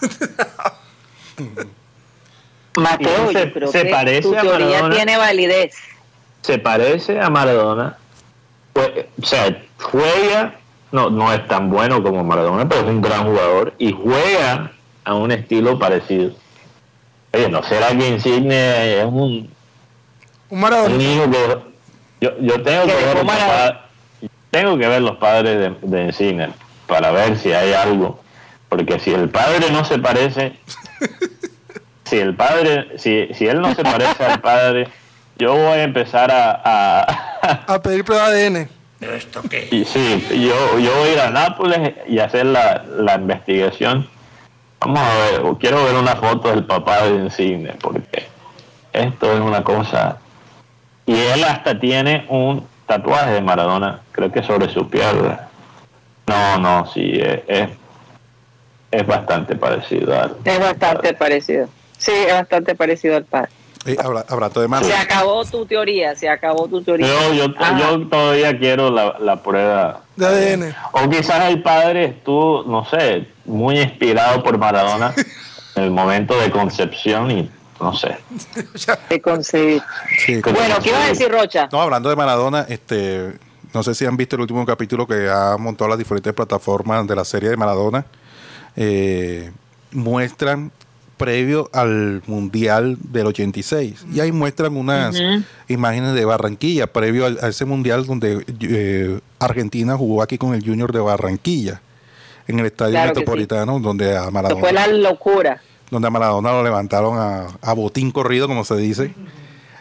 Mateo, 2.76 3.30
Y 3.30 3.34
se- 3.34 3.46
yo 3.46 3.52
creo 3.52 3.72
se 3.72 3.82
que 3.84 3.90
parece 3.90 4.22
tu 4.22 4.36
a 4.36 4.40
teoría 4.40 4.66
Maradona. 4.66 4.94
tiene 4.94 5.16
validez. 5.16 5.74
se 6.42 6.58
parece 6.58 7.20
a 7.20 7.28
Maradona. 7.28 7.96
O 8.74 9.26
sea, 9.26 9.60
juega, 9.82 10.54
no, 10.92 11.10
no 11.10 11.32
es 11.32 11.46
tan 11.48 11.68
bueno 11.70 12.00
como 12.02 12.22
Maradona, 12.22 12.68
pero 12.68 12.82
es 12.82 12.86
un 12.86 13.02
gran 13.02 13.24
jugador 13.24 13.74
y 13.78 13.92
juega 13.92 14.70
a 15.08 15.14
un 15.14 15.32
estilo 15.32 15.78
parecido. 15.78 16.32
Oye, 17.32 17.48
¿no 17.48 17.62
será 17.62 17.88
que 17.96 18.08
Insigne 18.08 18.98
es 19.00 19.04
un, 19.06 19.50
Un 20.50 20.64
un 20.64 21.00
hijo 21.00 21.30
que 21.30 21.56
yo, 22.20 22.30
yo 22.40 22.62
tengo 22.62 22.86
que 22.86 22.94
ver 22.94 23.14
los 23.16 23.24
Maradona. 23.24 23.72
pa- 23.72 23.84
tengo 24.50 24.76
que 24.78 24.86
ver 24.86 25.00
los 25.02 25.16
padres 25.16 25.58
de, 25.58 25.88
de 25.88 26.04
Insigne 26.04 26.48
para 26.86 27.10
ver 27.10 27.38
si 27.38 27.52
hay 27.52 27.72
algo, 27.72 28.20
porque 28.68 28.98
si 28.98 29.12
el 29.14 29.28
padre 29.30 29.70
no 29.70 29.84
se 29.84 29.98
parece, 29.98 30.52
si 32.04 32.18
el 32.18 32.34
padre, 32.34 32.88
si, 32.98 33.28
si 33.34 33.46
él 33.46 33.60
no 33.60 33.74
se 33.74 33.82
parece 33.82 34.24
al 34.24 34.40
padre, 34.40 34.88
yo 35.38 35.54
voy 35.54 35.78
a 35.78 35.82
empezar 35.84 36.30
a, 36.30 36.60
a- 36.64 37.74
A 37.74 37.82
pedir 37.82 38.04
prueba 38.04 38.30
de 38.30 38.46
ADN. 38.46 38.68
y 39.70 39.84
sí, 39.84 40.26
yo, 40.30 40.78
yo 40.78 40.94
voy 40.98 41.08
a 41.08 41.12
ir 41.12 41.20
a 41.20 41.30
Nápoles 41.30 41.92
y 42.08 42.18
hacer 42.18 42.44
la, 42.46 42.84
la 42.98 43.14
investigación. 43.14 44.08
Vamos 44.80 45.00
a 45.00 45.14
ver, 45.14 45.42
quiero 45.58 45.84
ver 45.84 45.94
una 45.96 46.14
foto 46.16 46.48
del 46.50 46.64
papá 46.64 47.02
de 47.04 47.16
Insigne, 47.16 47.72
porque 47.80 48.26
esto 48.92 49.32
es 49.32 49.40
una 49.40 49.62
cosa. 49.64 50.18
Y 51.06 51.14
él 51.18 51.42
hasta 51.44 51.78
tiene 51.80 52.26
un 52.28 52.66
tatuaje 52.86 53.32
de 53.32 53.40
Maradona, 53.40 54.00
creo 54.12 54.30
que 54.30 54.42
sobre 54.42 54.68
su 54.68 54.88
pierna. 54.88 55.48
No, 56.26 56.58
no, 56.58 56.86
sí, 56.92 57.12
es, 57.14 57.40
es, 57.48 57.68
es 58.90 59.06
bastante 59.06 59.56
parecido 59.56 60.18
al. 60.20 60.36
Es 60.44 60.60
bastante 60.60 61.12
parecido. 61.14 61.68
Sí, 61.96 62.12
es 62.12 62.32
bastante 62.32 62.74
parecido 62.74 63.16
al 63.16 63.24
padre. 63.24 63.50
Eh, 63.86 63.96
habla- 64.02 64.24
hablando 64.28 64.60
de 64.60 64.68
Maradona. 64.68 64.94
Se 64.94 65.00
acabó 65.02 65.44
tu 65.44 65.64
teoría, 65.66 66.14
se 66.14 66.28
acabó 66.28 66.68
tu 66.68 66.82
teoría. 66.82 67.06
Yo, 67.06 67.32
yo, 67.32 67.46
yo 67.78 68.06
todavía 68.08 68.58
quiero 68.58 68.90
la, 68.90 69.16
la 69.18 69.42
prueba. 69.42 70.02
De 70.16 70.26
ADN. 70.26 70.74
O 70.92 71.08
quizás 71.08 71.48
el 71.48 71.62
padre 71.62 72.04
estuvo, 72.04 72.62
no 72.64 72.84
sé, 72.84 73.26
muy 73.48 73.80
inspirado 73.80 74.42
por 74.42 74.56
Maradona 74.58 75.12
en 75.74 75.82
el 75.82 75.90
momento 75.90 76.38
de 76.40 76.50
concepción 76.50 77.30
y 77.30 77.50
no 77.80 77.94
sé. 77.94 78.16
de 79.10 79.20
conseguir. 79.20 79.82
Sí, 80.24 80.40
Bueno, 80.42 80.76
¿qué 80.82 80.90
iba 80.90 81.02
a 81.04 81.08
decir 81.08 81.30
Rocha? 81.30 81.68
No, 81.72 81.80
hablando 81.80 82.08
de 82.10 82.16
Maradona, 82.16 82.66
este, 82.68 83.34
no 83.72 83.82
sé 83.82 83.94
si 83.94 84.04
han 84.04 84.16
visto 84.16 84.36
el 84.36 84.42
último 84.42 84.64
capítulo 84.66 85.06
que 85.06 85.28
ha 85.28 85.56
montado 85.58 85.88
las 85.88 85.98
diferentes 85.98 86.32
plataformas 86.34 87.06
de 87.06 87.14
la 87.16 87.24
serie 87.24 87.48
de 87.50 87.56
Maradona. 87.56 88.04
Eh, 88.76 89.50
muestran 89.92 90.70
previo 91.16 91.68
al 91.72 92.22
Mundial 92.26 92.96
del 93.00 93.26
86. 93.26 94.06
Y 94.12 94.20
ahí 94.20 94.30
muestran 94.30 94.76
unas 94.76 95.16
imágenes 95.66 96.14
de 96.14 96.24
Barranquilla, 96.24 96.86
previo 96.86 97.26
al- 97.26 97.38
a 97.42 97.48
ese 97.48 97.64
Mundial 97.64 98.06
donde 98.06 98.44
eh, 98.60 99.18
Argentina 99.40 99.96
jugó 99.96 100.22
aquí 100.22 100.38
con 100.38 100.54
el 100.54 100.64
Junior 100.64 100.92
de 100.92 101.00
Barranquilla, 101.00 101.80
en 102.48 102.58
el 102.58 102.66
Estadio 102.66 102.92
Claro 102.92 103.10
que 103.10 103.14
sí. 103.14 103.20
Metropolitano, 103.20 103.78
donde 103.78 104.16
a 104.16 104.30
Maradona 104.30 104.60
fue 104.60 104.72
la 104.72 104.86
locura. 104.88 105.62
donde 105.90 106.08
a 106.08 106.10
Maradona 106.10 106.50
lo 106.52 106.64
levantaron 106.64 107.18
a, 107.18 107.46
a 107.62 107.72
botín 107.74 108.10
corrido, 108.10 108.48
como 108.48 108.64
se 108.64 108.76
dice. 108.76 109.14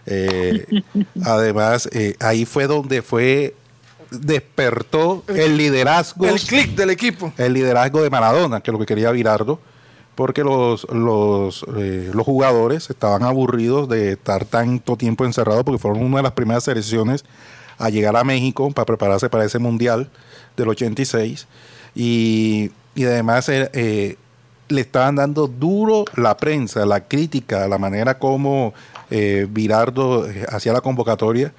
Eh, 0.09 0.65
además, 1.25 1.89
eh, 1.91 2.15
ahí 2.21 2.45
fue 2.45 2.65
donde 2.65 3.01
fue 3.01 3.53
despertó 4.09 5.23
el 5.27 5.57
liderazgo, 5.57 6.25
El 6.25 6.39
click 6.39 6.75
del 6.75 6.91
equipo. 6.91 7.33
el 7.37 7.51
liderazgo 7.51 8.01
de 8.01 8.09
Maradona, 8.09 8.61
que 8.61 8.71
es 8.71 8.73
lo 8.73 8.79
que 8.79 8.85
quería 8.85 9.11
Virardo, 9.11 9.59
porque 10.15 10.45
los, 10.45 10.87
los, 10.91 11.65
eh, 11.75 12.09
los 12.13 12.25
jugadores 12.25 12.89
estaban 12.89 13.23
aburridos 13.23 13.89
de 13.89 14.13
estar 14.13 14.45
tanto 14.45 14.95
tiempo 14.95 15.25
encerrados, 15.25 15.63
porque 15.63 15.79
fueron 15.79 16.01
una 16.01 16.17
de 16.17 16.23
las 16.23 16.31
primeras 16.31 16.63
selecciones 16.63 17.25
a 17.77 17.89
llegar 17.89 18.15
a 18.15 18.23
México 18.23 18.71
para 18.71 18.85
prepararse 18.85 19.29
para 19.29 19.43
ese 19.43 19.59
mundial 19.59 20.09
del 20.55 20.69
86. 20.69 21.47
Y, 21.95 22.71
y 22.95 23.03
además 23.05 23.47
eh, 23.49 23.69
eh, 23.73 24.15
le 24.69 24.81
estaban 24.81 25.15
dando 25.15 25.47
duro 25.47 26.05
la 26.15 26.37
prensa, 26.37 26.85
la 26.85 27.07
crítica, 27.07 27.67
la 27.67 27.77
manera 27.77 28.19
como 28.19 28.73
eh, 29.09 29.47
Virardo 29.49 30.29
eh, 30.29 30.45
hacía 30.49 30.73
la 30.73 30.81
convocatoria. 30.81 31.53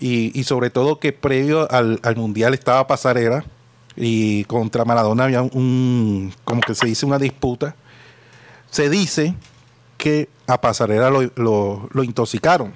Y, 0.00 0.38
y 0.38 0.44
sobre 0.44 0.70
todo 0.70 0.98
que 1.00 1.12
previo 1.12 1.70
al, 1.72 1.98
al 2.02 2.16
mundial 2.16 2.54
estaba 2.54 2.86
Pasarela 2.86 3.44
y 3.96 4.44
contra 4.44 4.84
Maradona 4.84 5.24
había 5.24 5.42
un, 5.42 6.32
como 6.44 6.60
que 6.60 6.74
se 6.76 6.86
dice, 6.86 7.04
una 7.04 7.18
disputa. 7.18 7.74
Se 8.70 8.88
dice 8.88 9.34
que 9.96 10.28
a 10.46 10.60
Pasarela 10.60 11.10
lo, 11.10 11.22
lo- 11.34 11.88
lo 11.92 12.02
intoxicaron. 12.04 12.72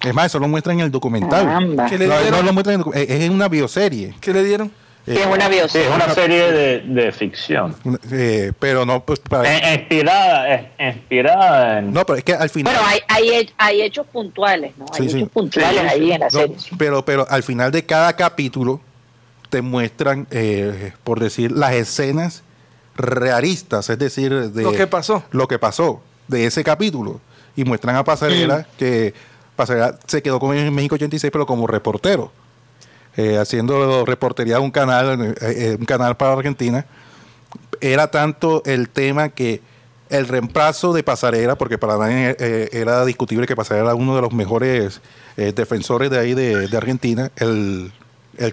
Es 0.00 0.14
más, 0.14 0.26
eso 0.26 0.38
lo 0.38 0.48
muestra 0.48 0.72
en 0.72 0.80
el 0.80 0.90
documental. 0.90 1.76
¿Qué 1.90 1.98
le 1.98 2.06
No, 2.06 2.14
no 2.14 2.20
dieron? 2.22 2.46
lo 2.46 2.52
muestra 2.52 2.72
en 2.72 2.80
el 2.80 2.86
docu- 2.86 2.94
es 2.96 3.10
es 3.10 3.28
una 3.30 3.48
bioserie. 3.48 4.14
¿Qué 4.20 4.32
le 4.32 4.44
dieron? 4.44 4.70
Es 5.16 5.26
una 5.26 5.46
Sí, 5.46 5.52
bioserie. 5.54 5.88
es 5.88 5.94
una 5.94 6.14
serie 6.14 6.52
de, 6.52 6.80
de 6.80 7.12
ficción. 7.12 7.74
Eh, 8.12 8.52
pero 8.58 8.84
no, 8.84 9.04
pues, 9.04 9.20
para- 9.20 9.52
Eh, 9.56 9.74
Inspirada, 9.80 10.54
eh, 10.54 10.70
inspirada 10.78 11.78
en... 11.78 11.92
no, 11.92 12.04
pero 12.04 12.18
es 12.18 12.24
que 12.24 12.34
al 12.34 12.50
final. 12.50 12.74
Bueno, 12.74 12.88
hay, 12.88 13.00
hay, 13.08 13.50
hay 13.56 13.82
hechos 13.82 14.06
puntuales, 14.06 14.72
¿no? 14.76 14.86
Hay 14.92 15.04
Sí, 15.04 15.10
sí. 15.10 15.18
hechos 15.18 15.30
puntuales 15.30 15.80
Sí, 15.80 15.86
sí. 15.88 15.94
ahí 15.94 16.12
en 16.12 16.20
la 16.20 16.26
No, 16.26 16.38
serie. 16.40 16.56
pero, 16.76 17.04
pero 17.04 17.26
al 17.30 17.42
final 17.42 17.70
de 17.72 17.84
cada 17.86 18.14
capítulo 18.14 18.80
te 19.50 19.62
muestran, 19.62 20.26
eh, 20.30 20.92
por 21.04 21.20
decir, 21.20 21.52
las 21.52 21.72
escenas 21.72 22.42
realistas, 22.96 23.88
es 23.90 23.98
decir, 23.98 24.32
de 24.50 24.62
Lo 24.62 24.72
que 24.72 24.86
pasó. 24.86 25.22
lo 25.30 25.48
que 25.48 25.58
pasó 25.58 26.02
de 26.26 26.44
ese 26.46 26.64
capítulo. 26.64 27.20
Y 27.56 27.64
muestran 27.64 27.96
a 27.96 28.04
Pasarela 28.04 28.66
que 28.78 29.14
Pasarela 29.56 29.98
se 30.06 30.22
quedó 30.22 30.38
con 30.38 30.54
ellos 30.54 30.68
en 30.68 30.74
México 30.74 30.94
86, 30.96 31.30
pero 31.32 31.46
como 31.46 31.66
reportero, 31.66 32.30
eh, 33.18 33.36
haciendo 33.36 34.04
reportería 34.04 34.54
de 34.54 34.60
un 34.60 34.70
canal, 34.70 35.20
eh, 35.20 35.34
eh, 35.40 35.76
un 35.76 35.86
canal 35.86 36.16
para 36.16 36.34
Argentina. 36.34 36.86
Era 37.80 38.12
tanto 38.12 38.62
el 38.64 38.88
tema 38.90 39.30
que 39.30 39.60
el 40.08 40.28
reemplazo 40.28 40.92
de 40.92 41.02
Pasarela, 41.02 41.58
porque 41.58 41.78
para 41.78 41.98
nadie 41.98 42.36
era 42.70 43.04
discutible 43.04 43.48
que 43.48 43.56
Pasarela 43.56 43.86
era 43.86 43.94
uno 43.96 44.14
de 44.14 44.22
los 44.22 44.32
mejores 44.32 45.00
defensores 45.36 46.10
de 46.10 46.18
ahí 46.18 46.34
de, 46.34 46.68
Argentina, 46.76 47.32
el, 47.36 47.92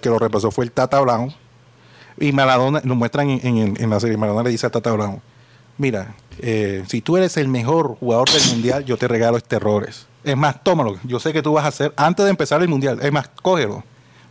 que 0.02 0.10
lo 0.10 0.18
reemplazó 0.18 0.50
fue 0.50 0.66
el 0.66 0.72
Tata 0.72 1.00
Brown. 1.00 1.32
Y 2.20 2.32
Maradona, 2.32 2.82
lo 2.84 2.96
muestran 2.96 3.30
en, 3.30 3.90
la 3.90 4.00
serie, 4.00 4.18
Maradona 4.18 4.44
le 4.44 4.50
dice 4.50 4.66
a 4.66 4.72
Tata 4.72 4.92
Brown, 4.92 5.22
mira, 5.78 6.16
si 6.88 7.02
tú 7.02 7.18
eres 7.18 7.38
el 7.38 7.48
mejor 7.48 7.98
jugador 8.00 8.30
del 8.32 8.50
mundial, 8.50 8.84
yo 8.84 8.98
te 8.98 9.08
regalo 9.08 9.38
este 9.38 9.58
errores. 9.58 10.08
Es 10.24 10.36
más, 10.36 10.62
tómalo, 10.64 10.98
yo 11.04 11.20
sé 11.20 11.32
que 11.32 11.44
tú 11.44 11.54
vas 11.54 11.66
a 11.66 11.72
ser, 11.72 11.94
antes 11.96 12.26
de 12.26 12.32
empezar 12.32 12.62
el 12.62 12.68
mundial, 12.68 13.00
es 13.02 13.12
más, 13.12 13.30
cógelo. 13.42 13.84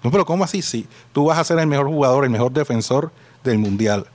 No, 0.04 0.10
pero 0.10 0.24
¿cómo 0.24 0.44
así? 0.44 0.62
Sí, 0.62 0.86
tú 1.12 1.24
vas 1.24 1.38
a 1.38 1.44
ser 1.44 1.58
el 1.58 1.66
mejor 1.66 1.86
jugador, 1.86 2.24
el 2.24 2.30
mejor 2.30 2.52
defensor 2.52 3.10
del 3.42 3.58
mundial. 3.58 4.06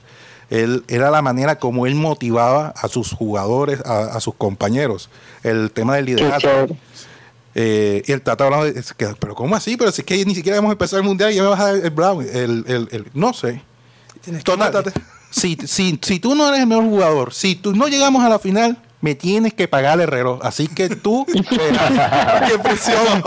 Él, 0.48 0.84
era 0.88 1.10
la 1.10 1.20
manera 1.20 1.58
como 1.58 1.86
él 1.86 1.94
motivaba 1.96 2.68
a 2.76 2.88
sus 2.88 3.12
jugadores, 3.12 3.80
a, 3.84 4.16
a 4.16 4.20
sus 4.20 4.34
compañeros. 4.34 5.10
El 5.42 5.70
tema 5.70 5.96
del 5.96 6.06
liderazgo. 6.06 6.76
Eh, 7.54 8.02
y 8.06 8.12
el 8.12 8.22
Tata 8.22 8.44
hablaba 8.44 8.64
de, 8.64 8.78
es 8.78 8.92
que, 8.92 9.06
pero 9.18 9.34
¿cómo 9.34 9.54
así? 9.56 9.76
Pero 9.76 9.90
si 9.92 10.02
es 10.02 10.06
que 10.06 10.24
ni 10.24 10.34
siquiera 10.34 10.58
hemos 10.58 10.70
empezado 10.72 11.00
el 11.02 11.06
mundial 11.06 11.32
y 11.32 11.36
ya 11.36 11.42
me 11.42 11.48
vas 11.48 11.60
a 11.60 11.72
dar 11.72 11.84
el 11.84 11.90
Brown. 11.90 12.22
El, 12.32 12.64
el, 12.68 12.88
el- 12.92 13.06
no 13.14 13.32
sé. 13.32 13.62
Tienes 14.22 14.44
que 14.44 14.52
Total, 14.52 14.92
si, 15.30 15.56
si, 15.66 15.98
si 16.02 16.18
tú 16.20 16.34
no 16.34 16.48
eres 16.48 16.60
el 16.60 16.66
mejor 16.66 16.84
jugador, 16.84 17.32
si 17.34 17.54
tú 17.56 17.74
no 17.74 17.88
llegamos 17.88 18.22
a 18.24 18.28
la 18.28 18.38
final, 18.38 18.76
me 19.00 19.14
tienes 19.14 19.54
que 19.54 19.66
pagar 19.68 20.00
el 20.00 20.08
reloj. 20.08 20.40
Así 20.42 20.66
que 20.68 20.88
tú, 20.90 21.24
Qué 21.26 22.58
presión. 22.62 23.22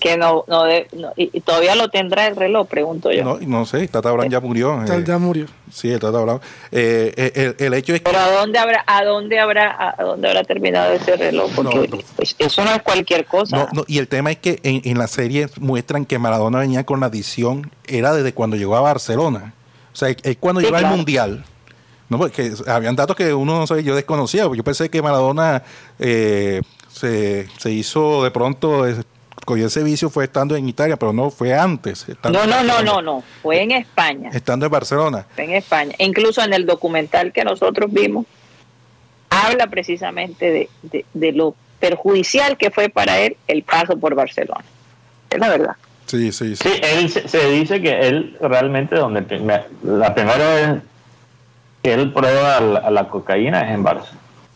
Que 0.00 0.16
no, 0.16 0.44
no, 0.48 0.64
de- 0.64 0.88
no- 0.92 1.12
y, 1.16 1.30
y 1.32 1.40
todavía 1.40 1.76
lo 1.76 1.88
tendrá 1.88 2.26
el 2.26 2.34
reloj, 2.34 2.66
pregunto 2.66 3.12
yo. 3.12 3.22
no, 3.22 3.38
no 3.40 3.64
sé, 3.64 3.86
Tata 3.86 4.10
Brown 4.10 4.28
ya 4.28 4.40
murió. 4.40 4.84
Ya, 4.86 4.96
eh, 4.96 5.04
ya 5.06 5.18
murió. 5.18 5.46
sí, 5.72 5.88
el 5.90 6.00
Tata 6.00 6.18
Brown. 6.20 6.40
Eh, 6.72 7.12
eh, 7.16 7.54
el, 7.58 7.64
el 7.66 7.74
hecho 7.74 7.94
es 7.94 8.00
que 8.00 8.10
Pero 8.10 8.18
a 8.18 8.30
dónde 8.32 8.58
habrá, 8.58 8.82
a 8.88 9.04
dónde 9.04 9.38
habrá, 9.38 9.94
a 9.96 10.02
dónde 10.02 10.26
habrá 10.28 10.42
terminado 10.42 10.92
ese 10.94 11.16
reloj, 11.16 11.48
porque 11.54 11.74
No, 11.88 11.96
no. 11.96 12.02
pues, 12.16 12.34
eso 12.40 12.64
no 12.64 12.72
es 12.72 12.82
cualquier 12.82 13.24
cosa. 13.26 13.56
No, 13.56 13.68
no, 13.72 13.84
y 13.86 13.98
el 13.98 14.08
tema 14.08 14.32
es 14.32 14.38
que 14.38 14.58
en, 14.64 14.80
en 14.84 14.98
la 14.98 15.06
serie 15.06 15.48
muestran 15.60 16.06
que 16.06 16.18
Maradona 16.18 16.58
venía 16.58 16.84
con 16.84 16.98
la 16.98 17.06
adicción, 17.06 17.70
era 17.86 18.12
desde 18.12 18.34
cuando 18.34 18.56
llegó 18.56 18.76
a 18.76 18.80
Barcelona. 18.80 19.54
O 19.92 19.96
sea, 19.96 20.08
es 20.08 20.36
cuando 20.40 20.60
Sí, 20.60 20.66
llegó 20.66 20.76
claro. 20.78 20.88
al 20.92 20.96
Mundial. 20.96 21.44
No, 22.08 22.18
porque 22.18 22.52
habían 22.66 22.96
datos 22.96 23.14
que 23.16 23.32
uno 23.32 23.60
no 23.60 23.66
sabía, 23.68 23.84
yo 23.84 23.94
desconocía. 23.94 24.42
Yo 24.54 24.64
pensé 24.64 24.90
que 24.90 25.00
Maradona 25.00 25.62
eh, 26.00 26.60
se, 26.92 27.46
se 27.58 27.70
hizo 27.70 28.24
de 28.24 28.30
pronto, 28.32 28.86
eh, 28.86 28.96
cogió 29.44 29.66
ese 29.66 29.82
vicio, 29.82 30.10
fue 30.10 30.24
estando 30.24 30.56
en 30.56 30.68
Italia, 30.68 30.96
pero 30.96 31.12
no, 31.12 31.30
fue 31.30 31.54
antes. 31.54 32.06
no, 32.24 32.46
no, 32.46 32.62
no, 32.62 32.82
no, 32.82 33.02
no, 33.02 33.22
fue 33.42 33.62
en 33.62 33.72
España, 33.72 34.30
Estando 34.32 34.66
en 34.66 34.72
Barcelona. 34.72 35.26
fue 35.34 35.44
en 35.44 35.52
España. 35.52 35.94
E 35.98 36.04
incluso 36.04 36.42
en 36.42 36.52
el 36.52 36.66
documental 36.66 37.32
que 37.32 37.44
nosotros 37.44 37.92
vimos, 37.92 38.26
habla 39.30 39.66
precisamente 39.66 40.50
de, 40.50 40.70
de, 40.82 41.04
de 41.12 41.32
lo 41.32 41.54
perjudicial 41.80 42.56
que 42.56 42.70
fue 42.70 42.88
para 42.88 43.18
él 43.18 43.36
el 43.46 43.62
paso 43.62 43.96
por 43.98 44.14
Barcelona. 44.14 44.64
Es 45.30 45.38
la 45.38 45.48
verdad. 45.48 45.76
Sí, 46.06 46.32
sí, 46.32 46.54
sí. 46.56 46.68
Sí, 46.68 46.80
él 46.82 47.08
se, 47.10 47.28
se 47.28 47.48
dice 47.50 47.80
que 47.80 47.98
él 48.08 48.36
realmente, 48.40 48.94
donde 48.96 49.22
la 49.82 50.14
primera 50.14 50.54
vez 50.54 50.82
que 51.82 51.92
él 51.94 52.12
prueba 52.12 52.60
la, 52.60 52.90
la 52.90 53.08
cocaína 53.08 53.62
es 53.62 53.74
en 53.74 53.84
Barça. 53.84 54.12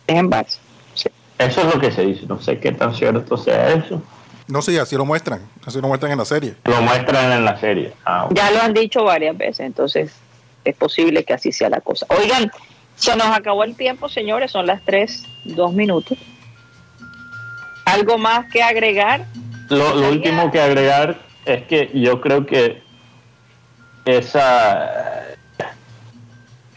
Es 0.06 0.16
en 0.16 0.30
Barça. 0.30 0.58
Sí. 0.94 1.08
Eso 1.38 1.60
es 1.62 1.74
lo 1.74 1.80
que 1.80 1.90
se 1.90 2.02
dice. 2.02 2.26
No 2.26 2.40
sé 2.40 2.58
qué 2.58 2.72
tan 2.72 2.94
cierto 2.94 3.36
sea 3.36 3.70
eso. 3.74 4.02
No, 4.48 4.62
sí, 4.62 4.78
así 4.78 4.96
lo 4.96 5.04
muestran. 5.04 5.42
Así 5.64 5.80
lo 5.80 5.88
muestran 5.88 6.12
en 6.12 6.18
la 6.18 6.24
serie. 6.24 6.54
Lo 6.64 6.80
muestran 6.80 7.32
en 7.32 7.44
la 7.44 7.60
serie. 7.60 7.92
Ah. 8.04 8.28
Ya 8.30 8.50
lo 8.50 8.62
han 8.62 8.72
dicho 8.72 9.04
varias 9.04 9.36
veces, 9.36 9.60
entonces 9.60 10.12
es 10.64 10.74
posible 10.74 11.24
que 11.24 11.34
así 11.34 11.52
sea 11.52 11.68
la 11.68 11.82
cosa. 11.82 12.06
Oigan, 12.08 12.50
se 12.96 13.14
nos 13.14 13.26
acabó 13.26 13.62
el 13.64 13.76
tiempo, 13.76 14.08
señores, 14.08 14.50
son 14.50 14.66
las 14.66 14.82
3, 14.84 15.22
2 15.44 15.72
minutos. 15.74 16.16
¿Algo 17.84 18.16
más 18.16 18.50
que 18.50 18.62
agregar? 18.62 19.26
Lo, 19.68 19.94
lo 19.94 20.08
último 20.08 20.50
que 20.50 20.60
agregar 20.60 21.18
es 21.44 21.64
que 21.66 21.90
yo 21.94 22.20
creo 22.20 22.46
que 22.46 22.82
esa 24.06 25.26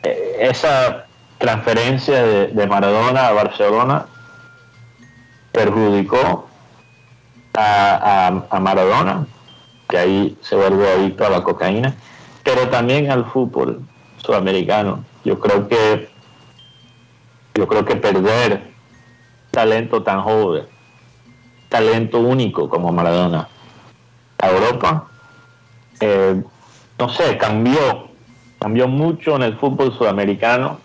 eh, 0.04 0.38
esa 0.40 1.06
transferencia 1.38 2.24
de, 2.24 2.48
de 2.48 2.68
Maradona 2.68 3.28
a 3.28 3.32
Barcelona 3.32 4.06
perjudicó 5.52 6.51
a, 7.54 8.28
a- 8.50 8.60
Maradona, 8.60 9.26
que 9.88 9.98
ahí 9.98 10.38
se 10.42 10.56
vuelve 10.56 10.90
adicto 10.92 11.26
a 11.26 11.30
la 11.30 11.44
cocaína, 11.44 11.96
pero 12.44 12.70
también 12.70 13.12
al 13.12 13.26
fútbol 13.26 13.82
sudamericano. 14.18 15.04
Yo 15.24 15.40
creo 15.40 15.68
que 15.68 16.10
yo 17.54 17.68
creo 17.68 17.84
que 17.86 17.96
perder 17.96 18.72
talento 19.52 20.02
tan 20.04 20.22
joven 20.22 20.66
talento 21.70 22.20
único 22.20 22.68
como 22.70 22.92
Maradona 22.92 23.48
a 24.40 24.50
Europa, 24.50 25.08
eh, 26.02 26.42
no 27.00 27.10
sé, 27.10 27.38
cambió, 27.38 28.08
cambió 28.60 28.88
mucho 28.90 29.36
en 29.38 29.44
el 29.44 29.56
fútbol 29.58 29.96
sudamericano 29.98 30.80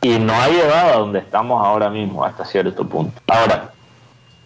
y 0.00 0.18
nos 0.18 0.36
ha 0.36 0.48
llevado 0.48 0.88
a 0.94 0.96
donde 1.00 1.18
estamos 1.18 1.62
ahora 1.62 1.90
mismo 1.90 2.24
hasta 2.24 2.44
cierto 2.46 2.86
punto. 2.88 3.20
Ahora, 3.26 3.72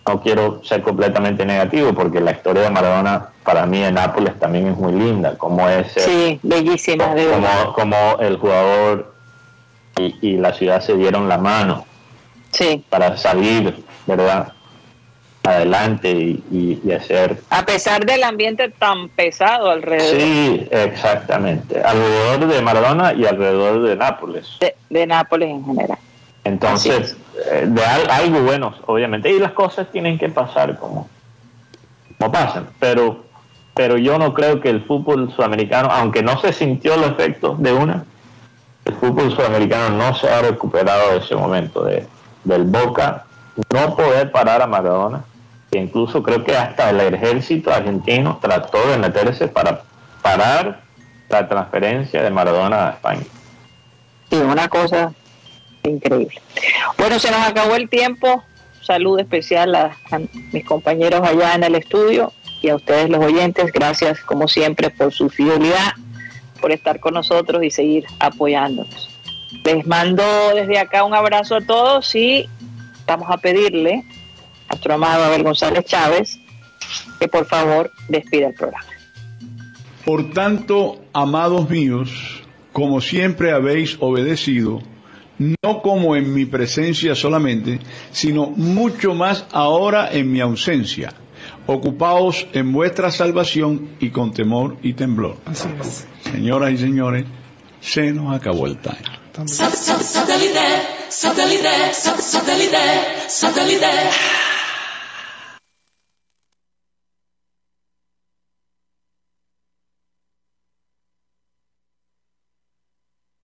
no 0.07 0.21
quiero 0.21 0.62
ser 0.64 0.83
completamente 0.83 1.47
negativo 1.47 1.93
porque 1.95 2.21
la 2.21 2.33
historia 2.33 2.62
de 2.64 2.71
Maradona 2.71 3.29
para 3.43 3.64
mí 3.67 3.83
en 3.83 3.95
Nápoles 3.95 4.38
también 4.38 4.69
es 4.69 4.77
muy 4.77 4.93
linda, 4.93 5.37
como 5.38 5.69
es 5.69 5.93
Sí, 5.97 6.38
bellísima, 6.43 7.14
de 7.14 7.27
como, 7.29 7.73
como 7.75 8.19
el 8.21 8.37
jugador 8.37 9.14
y, 9.99 10.14
y 10.21 10.37
la 10.37 10.53
ciudad 10.53 10.81
se 10.83 10.95
dieron 10.95 11.29
la 11.29 11.38
mano 11.38 11.87
Sí, 12.51 12.85
para 12.90 13.17
salir, 13.17 13.75
¿verdad? 14.07 14.53
Adelante 15.43 16.11
y, 16.11 16.43
y- 16.51 16.81
y 16.85 16.93
hacer... 16.93 17.38
a 17.51 17.67
pesar 17.67 18.05
del 18.07 18.23
ambiente 18.25 18.71
tan 18.71 19.09
pesado 19.11 19.71
alrededor 19.71 20.19
Sí, 20.21 20.69
exactamente. 20.71 21.83
Alrededor 21.83 22.47
de 22.47 22.62
Maradona 22.62 23.12
y 23.12 23.27
alrededor 23.27 23.83
de 23.83 23.97
Nápoles. 23.97 24.49
de, 24.61 24.75
de 24.88 25.07
Nápoles 25.07 25.51
en 25.51 25.64
general. 25.67 25.99
Entonces, 26.44 27.16
eh, 27.50 27.64
de 27.66 27.85
al- 27.85 28.11
algo 28.11 28.40
bueno, 28.42 28.74
obviamente. 28.87 29.30
Y 29.30 29.38
las 29.38 29.52
cosas 29.52 29.88
tienen 29.90 30.18
que 30.18 30.28
pasar 30.28 30.78
como, 30.78 31.09
como 32.18 32.33
pasan. 32.33 32.68
Pero, 32.78 33.24
pero 33.74 33.96
yo 33.96 34.18
no 34.18 34.35
creo 34.35 34.61
que 34.61 34.68
el 34.70 34.83
fútbol 34.85 35.33
sudamericano, 35.35 35.88
aunque 35.90 36.22
no 36.22 36.38
se 36.40 36.52
sintió 36.52 36.96
los 36.96 37.11
efectos 37.11 37.61
de 37.62 37.72
una, 37.72 38.04
el 38.85 38.94
fútbol 38.94 39.35
sudamericano 39.35 39.90
no 39.96 40.14
se 40.14 40.28
ha 40.28 40.42
recuperado 40.42 41.12
de 41.12 41.18
ese 41.18 41.35
momento 41.35 41.85
de, 41.85 42.07
del 42.44 42.64
Boca 42.64 43.24
no 43.72 43.96
poder 43.96 44.30
parar 44.30 44.61
a 44.62 44.66
Maradona. 44.66 45.24
Que 45.72 45.78
incluso 45.80 46.22
creo 46.22 46.44
que 46.44 46.57
hasta 46.57 46.90
el 46.90 47.00
ejército 47.00 47.72
argentino 47.72 48.38
trató 48.40 48.87
de 48.90 48.96
meterse 48.98 49.48
para 49.48 49.83
parar 50.22 50.83
la 51.28 51.48
transferencia 51.48 52.22
de 52.22 52.30
Maradona 52.30 52.87
a 52.88 52.90
España. 52.90 53.24
Sí, 54.30 54.37
una 54.37 54.68
cosa 54.68 55.12
increíble. 55.88 56.40
Bueno, 56.99 57.18
se 57.18 57.31
nos 57.31 57.40
acabó 57.40 57.77
el 57.77 57.88
tiempo. 57.88 58.44
Salud 58.81 59.18
especial 59.18 59.75
a, 59.75 59.97
mis 60.53 60.64
compañeros 60.64 61.23
allá 61.23 61.55
en 61.55 61.64
el 61.64 61.75
estudio 61.75 62.33
y 62.61 62.68
a 62.68 62.77
ustedes 62.77 63.09
los 63.09 63.25
oyentes. 63.25 63.73
Gracias, 63.73 64.20
como 64.20 64.49
siempre, 64.49 64.90
por 64.90 65.12
su 65.12 65.31
fidelidad, 65.31 65.92
por 66.61 66.73
estar 66.73 67.01
con 67.01 67.14
nosotros 67.14 67.62
y 67.64 67.70
seguir 67.70 68.05
apoyándonos. 68.18 69.09
Les 69.64 69.87
mando 69.87 70.23
desde 70.55 70.79
acá 70.79 71.05
un 71.05 71.14
abrazo 71.14 71.57
a 71.57 71.61
todos 71.61 72.14
y 72.14 72.49
vamos 73.07 73.29
a 73.31 73.38
pedirle 73.38 74.05
a 74.68 74.75
nuestro 74.75 74.94
amado 74.94 75.25
Abel 75.25 75.42
González 75.42 75.85
Chávez 75.87 76.38
que 77.18 77.29
por 77.29 77.47
favor 77.47 77.90
despida 78.09 78.49
el 78.49 78.55
programa. 78.55 78.87
Por 80.05 80.31
tanto, 80.33 81.01
amados 81.14 81.70
míos, 81.70 82.42
como 82.73 83.01
siempre 83.01 83.53
habéis 83.53 83.97
obedecido, 84.01 84.83
no 85.38 85.83
como 85.83 86.16
en 86.16 86.33
mi 86.33 86.44
presencia 86.44 87.14
solamente, 87.14 87.81
sino 88.12 88.47
mucho 88.47 89.14
más 89.14 89.47
ahora 89.53 90.12
en 90.12 90.31
mi 90.31 90.40
ausencia. 90.40 91.12
Ocupaos 91.66 92.47
en 92.53 92.73
vuestra 92.73 93.11
salvación 93.11 93.97
y 94.01 94.11
con 94.11 94.33
temor 94.33 94.77
y 94.83 94.92
temblor. 94.92 95.37
Así 95.47 95.68
es. 95.81 96.07
Señoras 96.31 96.73
y 96.73 96.79
señores, 96.79 97.25
se 97.81 98.12
nos 98.12 98.35
acabó 98.35 98.66
el 98.66 98.79
time. 98.79 98.99